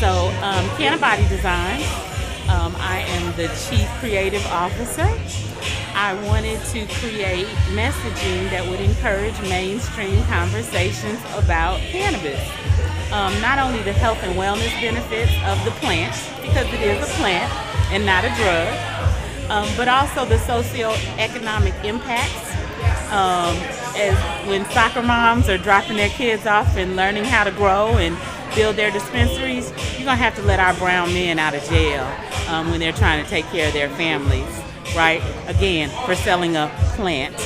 So, 0.01 0.29
um, 0.43 0.69
Cannabody 0.77 1.29
Design, 1.29 1.83
um, 2.51 2.75
I 2.79 3.05
am 3.09 3.37
the 3.37 3.49
Chief 3.69 3.89
Creative 4.01 4.45
Officer. 4.47 5.07
I 5.97 6.13
wanted 6.27 6.63
to 6.67 6.87
create 7.01 7.47
messaging 7.73 8.51
that 8.51 8.69
would 8.69 8.81
encourage 8.81 9.33
mainstream 9.49 10.23
conversations 10.25 11.19
about 11.33 11.81
cannabis. 11.81 12.39
Um, 13.11 13.33
not 13.41 13.59
only 13.59 13.83
the 13.83 13.95
health 13.95 14.23
and 14.23 14.37
wellness 14.37 14.79
benefits 14.79 15.33
of 15.47 15.65
the 15.65 15.71
plant, 15.81 16.13
because 16.43 16.67
it 16.75 16.83
is 16.83 17.03
a 17.03 17.11
plant 17.15 17.51
and 17.91 18.05
not 18.05 18.25
a 18.25 18.29
drug, 18.37 19.51
um, 19.51 19.67
but 19.75 19.89
also 19.89 20.27
the 20.27 20.37
socioeconomic 20.37 21.83
impacts. 21.83 22.45
Um, 23.11 23.57
as 23.97 24.47
when 24.47 24.67
soccer 24.73 25.01
moms 25.01 25.49
are 25.49 25.57
dropping 25.57 25.97
their 25.97 26.11
kids 26.11 26.45
off 26.45 26.77
and 26.77 26.95
learning 26.95 27.25
how 27.25 27.45
to 27.45 27.51
grow 27.53 27.97
and 27.97 28.19
build 28.55 28.77
their 28.77 28.91
dispensaries, 28.91 29.71
you're 29.97 30.05
gonna 30.05 30.17
have 30.17 30.35
to 30.37 30.43
let 30.43 30.61
our 30.61 30.75
brown 30.75 31.15
men 31.15 31.39
out 31.39 31.55
of 31.55 31.65
jail 31.65 32.05
um, 32.49 32.71
when 32.71 32.81
they're 32.81 32.93
trying 32.93 33.25
to 33.25 33.31
take 33.31 33.47
care 33.47 33.69
of 33.69 33.73
their 33.73 33.89
families, 33.91 34.61
right? 34.97 35.23
Again, 35.47 35.91
for 36.07 36.15
selling 36.15 36.57
a 36.57 36.69
plant. 36.97 37.37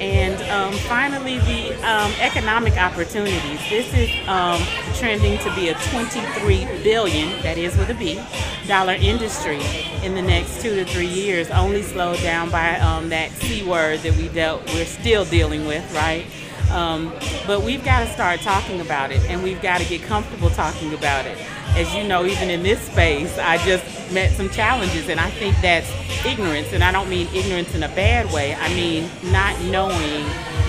And 0.00 0.34
um, 0.50 0.72
finally, 0.88 1.38
the 1.38 1.74
um, 1.88 2.10
economic 2.18 2.76
opportunities. 2.76 3.60
This 3.68 3.94
is 3.94 4.28
um, 4.28 4.60
trending 4.94 5.38
to 5.40 5.54
be 5.54 5.68
a 5.68 5.74
23 5.74 6.64
billion, 6.82 7.40
that 7.42 7.56
is 7.56 7.76
with 7.76 7.90
a 7.90 7.94
B, 7.94 8.20
dollar 8.66 8.94
industry 8.94 9.60
in 10.02 10.14
the 10.14 10.22
next 10.22 10.60
two 10.60 10.74
to 10.74 10.84
three 10.84 11.06
years. 11.06 11.50
Only 11.50 11.82
slowed 11.82 12.20
down 12.20 12.50
by 12.50 12.80
um, 12.80 13.10
that 13.10 13.30
C 13.30 13.62
word 13.62 14.00
that 14.00 14.16
we 14.16 14.28
dealt, 14.28 14.64
we're 14.74 14.86
still 14.86 15.24
dealing 15.24 15.66
with, 15.66 15.84
right? 15.94 16.26
Um, 16.72 17.12
but 17.46 17.62
we've 17.62 17.84
got 17.84 18.06
to 18.06 18.12
start 18.12 18.40
talking 18.40 18.80
about 18.80 19.12
it, 19.12 19.20
and 19.30 19.42
we've 19.42 19.60
got 19.60 19.80
to 19.80 19.84
get 19.86 20.02
comfortable 20.02 20.50
talking 20.50 20.94
about 20.94 21.26
it. 21.26 21.38
As 21.74 21.94
you 21.94 22.04
know, 22.04 22.26
even 22.26 22.50
in 22.50 22.62
this 22.62 22.80
space, 22.82 23.38
I 23.38 23.56
just 23.64 23.84
met 24.12 24.30
some 24.32 24.50
challenges, 24.50 25.08
and 25.08 25.18
I 25.18 25.30
think 25.30 25.56
that's 25.62 25.90
ignorance. 26.24 26.72
And 26.72 26.84
I 26.84 26.92
don't 26.92 27.08
mean 27.08 27.28
ignorance 27.34 27.74
in 27.74 27.82
a 27.82 27.88
bad 27.88 28.30
way. 28.32 28.54
I 28.54 28.68
mean 28.74 29.08
not 29.24 29.58
knowing 29.62 30.24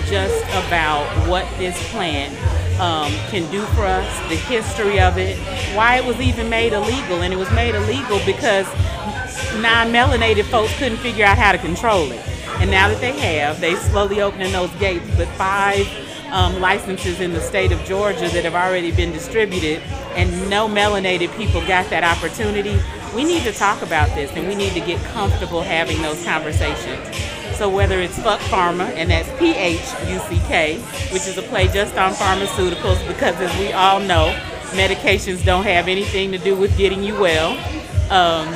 just 0.06 0.44
about 0.66 1.06
what 1.28 1.46
this 1.58 1.76
plant 1.90 2.32
um, 2.80 3.12
can 3.30 3.50
do 3.50 3.62
for 3.74 3.84
us, 3.84 4.18
the 4.28 4.36
history 4.36 5.00
of 5.00 5.18
it, 5.18 5.38
why 5.76 5.96
it 5.96 6.04
was 6.04 6.18
even 6.20 6.48
made 6.48 6.72
illegal. 6.72 7.22
And 7.22 7.32
it 7.32 7.36
was 7.36 7.50
made 7.52 7.74
illegal 7.74 8.20
because 8.24 8.66
non-melanated 9.60 10.44
folks 10.44 10.76
couldn't 10.78 10.98
figure 10.98 11.24
out 11.24 11.38
how 11.38 11.52
to 11.52 11.58
control 11.58 12.10
it. 12.12 12.20
And 12.60 12.70
now 12.70 12.88
that 12.88 13.00
they 13.00 13.12
have, 13.18 13.60
they 13.60 13.74
slowly 13.76 14.20
opening 14.20 14.52
those 14.52 14.70
gates. 14.76 15.04
But 15.16 15.28
five 15.36 15.86
um, 16.30 16.60
licenses 16.60 17.20
in 17.20 17.32
the 17.32 17.40
state 17.40 17.72
of 17.72 17.82
Georgia 17.84 18.28
that 18.28 18.44
have 18.44 18.54
already 18.54 18.90
been 18.90 19.12
distributed, 19.12 19.80
and 20.14 20.50
no 20.50 20.68
melanated 20.68 21.34
people 21.36 21.60
got 21.66 21.88
that 21.90 22.04
opportunity. 22.04 22.80
We 23.14 23.24
need 23.24 23.42
to 23.44 23.52
talk 23.52 23.82
about 23.82 24.08
this, 24.14 24.30
and 24.32 24.48
we 24.48 24.54
need 24.54 24.72
to 24.72 24.80
get 24.80 25.02
comfortable 25.06 25.62
having 25.62 26.02
those 26.02 26.22
conversations. 26.24 27.00
So 27.56 27.68
whether 27.68 28.00
it's 28.00 28.18
Phuck 28.18 28.38
Pharma, 28.50 28.88
and 28.94 29.10
that's 29.10 29.28
P-H-U-C-K, 29.38 30.78
which 31.12 31.26
is 31.28 31.38
a 31.38 31.42
play 31.42 31.68
just 31.68 31.96
on 31.96 32.12
pharmaceuticals, 32.12 33.06
because 33.06 33.36
as 33.36 33.56
we 33.58 33.72
all 33.72 34.00
know, 34.00 34.36
medications 34.70 35.44
don't 35.44 35.62
have 35.62 35.86
anything 35.86 36.32
to 36.32 36.38
do 36.38 36.56
with 36.56 36.76
getting 36.76 37.04
you 37.04 37.14
well. 37.14 37.52
Um, 38.10 38.52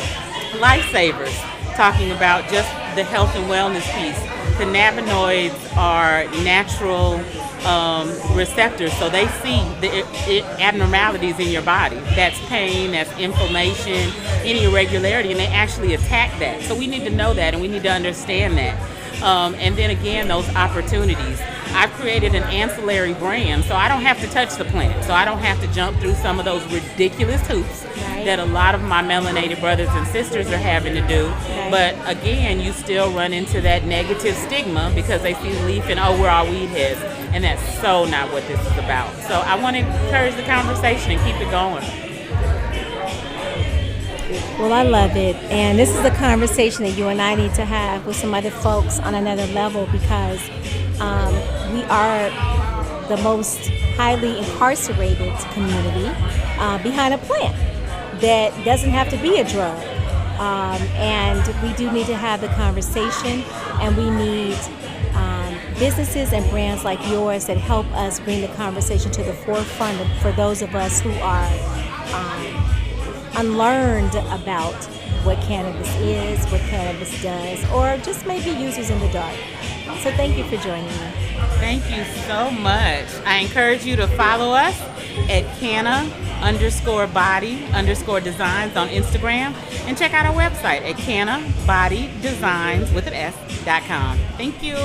lifesavers, 0.59 1.33
talking 1.77 2.11
about 2.11 2.49
just 2.51 2.69
the 2.97 3.05
health 3.05 3.35
and 3.37 3.49
wellness 3.49 3.87
piece. 3.95 4.19
Cannabinoids 4.59 5.77
are 5.77 6.25
natural 6.43 7.21
um, 7.65 8.09
receptors, 8.37 8.93
so 8.95 9.09
they 9.09 9.27
see 9.43 9.61
the 9.81 10.05
it, 10.29 10.45
abnormalities 10.61 11.39
in 11.39 11.49
your 11.49 11.63
body. 11.63 11.97
That's 12.17 12.39
pain, 12.47 12.93
that's 12.93 13.11
inflammation, 13.19 14.13
any 14.43 14.65
irregularity, 14.65 15.31
and 15.31 15.41
they 15.41 15.47
actually 15.47 15.95
attack 15.95 16.39
that. 16.39 16.63
So 16.63 16.77
we 16.77 16.87
need 16.87 17.05
to 17.05 17.11
know 17.11 17.35
that, 17.35 17.55
and 17.55 17.63
we 17.63 17.69
need 17.69 17.83
to 17.83 17.91
understand 17.91 18.57
that. 18.59 19.23
Um, 19.23 19.55
and 19.57 19.77
then 19.77 19.91
again, 19.91 20.29
those 20.29 20.49
opportunities. 20.55 21.41
I've 21.71 21.91
created 21.93 22.35
an 22.35 22.45
ancillary 22.45 23.15
brand, 23.15 23.65
so 23.65 23.75
I 23.75 23.89
don't 23.89 24.03
have 24.03 24.21
to 24.21 24.27
touch 24.29 24.57
the 24.57 24.65
plant. 24.65 25.05
So 25.05 25.13
I 25.13 25.25
don't 25.25 25.39
have 25.39 25.61
to 25.61 25.67
jump 25.75 25.99
through 26.01 26.15
some 26.15 26.39
of 26.39 26.45
those 26.45 26.65
ridiculous 26.73 27.47
hoops. 27.47 27.85
That 28.25 28.39
a 28.39 28.45
lot 28.45 28.75
of 28.75 28.83
my 28.83 29.03
melanated 29.03 29.61
brothers 29.61 29.89
and 29.91 30.07
sisters 30.09 30.49
are 30.49 30.57
having 30.57 30.95
to 30.95 31.07
do. 31.07 31.29
But 31.71 31.95
again, 32.09 32.61
you 32.61 32.73
still 32.73 33.13
run 33.13 33.33
into 33.33 33.61
that 33.61 33.85
negative 33.85 34.35
stigma 34.35 34.93
because 34.95 35.23
they 35.23 35.35
see 35.35 35.59
leaf 35.65 35.85
and 35.87 35.99
oh, 36.01 36.21
we're 36.21 36.29
all 36.29 36.47
weed 36.47 36.67
heads, 36.67 37.01
and 37.33 37.45
that's 37.45 37.63
so 37.81 38.05
not 38.05 38.33
what 38.33 38.47
this 38.47 38.61
is 38.61 38.79
about. 38.79 39.15
So 39.23 39.35
I 39.35 39.61
want 39.61 39.77
to 39.77 39.81
encourage 39.81 40.35
the 40.37 40.43
conversation 40.43 41.13
and 41.13 41.21
keep 41.21 41.37
it 41.41 41.51
going. 41.51 41.85
Well, 44.59 44.73
I 44.73 44.83
love 44.83 45.17
it. 45.17 45.37
And 45.51 45.79
this 45.79 45.89
is 45.89 46.05
a 46.05 46.11
conversation 46.11 46.85
that 46.85 46.99
you 46.99 47.09
and 47.09 47.23
I 47.23 47.35
need 47.35 47.55
to 47.55 47.65
have 47.65 48.07
with 48.07 48.17
some 48.17 48.35
other 48.35 48.51
folks 48.51 48.99
on 48.99 49.15
another 49.15 49.47
level 49.49 49.87
because 49.93 50.41
um, 51.01 51.33
we 51.73 51.83
are 51.85 52.29
the 53.09 53.17
most 53.23 53.69
highly 53.97 54.39
incarcerated 54.39 55.33
community 55.53 56.11
uh, 56.59 56.83
behind 56.83 57.15
a 57.15 57.19
plant 57.19 57.57
that 58.21 58.65
doesn't 58.65 58.91
have 58.91 59.09
to 59.11 59.17
be 59.19 59.39
a 59.39 59.45
drug. 59.45 59.77
Um, 60.39 60.81
and 60.95 61.63
we 61.63 61.73
do 61.75 61.91
need 61.91 62.07
to 62.07 62.15
have 62.15 62.41
the 62.41 62.49
conversation, 62.49 63.43
and 63.81 63.97
we 63.97 64.09
need 64.09 64.57
um, 65.15 65.59
businesses 65.79 66.33
and 66.33 66.49
brands 66.51 66.85
like 66.85 67.01
yours 67.09 67.47
that 67.47 67.57
help 67.57 67.87
us 67.93 68.21
bring 68.21 68.41
the 68.41 68.49
conversation 68.55 69.11
to 69.13 69.23
the 69.25 69.33
forefront 69.33 69.99
for 70.21 70.31
those 70.33 70.63
of 70.63 70.75
us 70.77 71.01
who 71.01 71.11
are 71.15 71.53
um, 72.15 72.65
unlearned 73.37 74.15
about 74.31 74.75
what 75.25 75.41
cannabis 75.43 75.93
is, 75.97 76.45
what 76.53 76.61
cannabis 76.63 77.21
does, 77.21 77.69
or 77.71 77.97
just 78.05 78.25
maybe 78.27 78.51
users 78.51 78.91
in 78.91 78.99
the 79.01 79.11
dark. 79.11 79.37
So 80.03 80.13
thank 80.13 80.39
you 80.39 80.45
for 80.45 80.57
joining 80.59 80.87
me. 80.87 81.28
Thank 81.61 81.91
you 81.91 82.05
so 82.27 82.51
much. 82.51 83.07
I 83.25 83.39
encourage 83.39 83.85
you 83.85 83.97
to 83.97 84.07
follow 84.09 84.53
us 84.53 84.79
at 85.29 85.45
Canna 85.59 86.11
underscore 86.41 87.09
body 87.09 87.65
underscore 87.73 88.21
designs 88.21 88.77
on 88.77 88.89
Instagram 88.89 89.55
and 89.89 89.99
check 89.99 90.15
out 90.15 90.25
our 90.25 90.35
website 90.35 90.83
at 90.89 90.97
Canna 90.97 91.43
Body 91.67 92.11
Designs 92.23 92.93
with 92.93 93.07
an 93.09 93.15
S 93.15 93.35
dot 93.65 93.83
com. 93.83 94.19
Thank 94.37 94.63
you. 94.63 94.77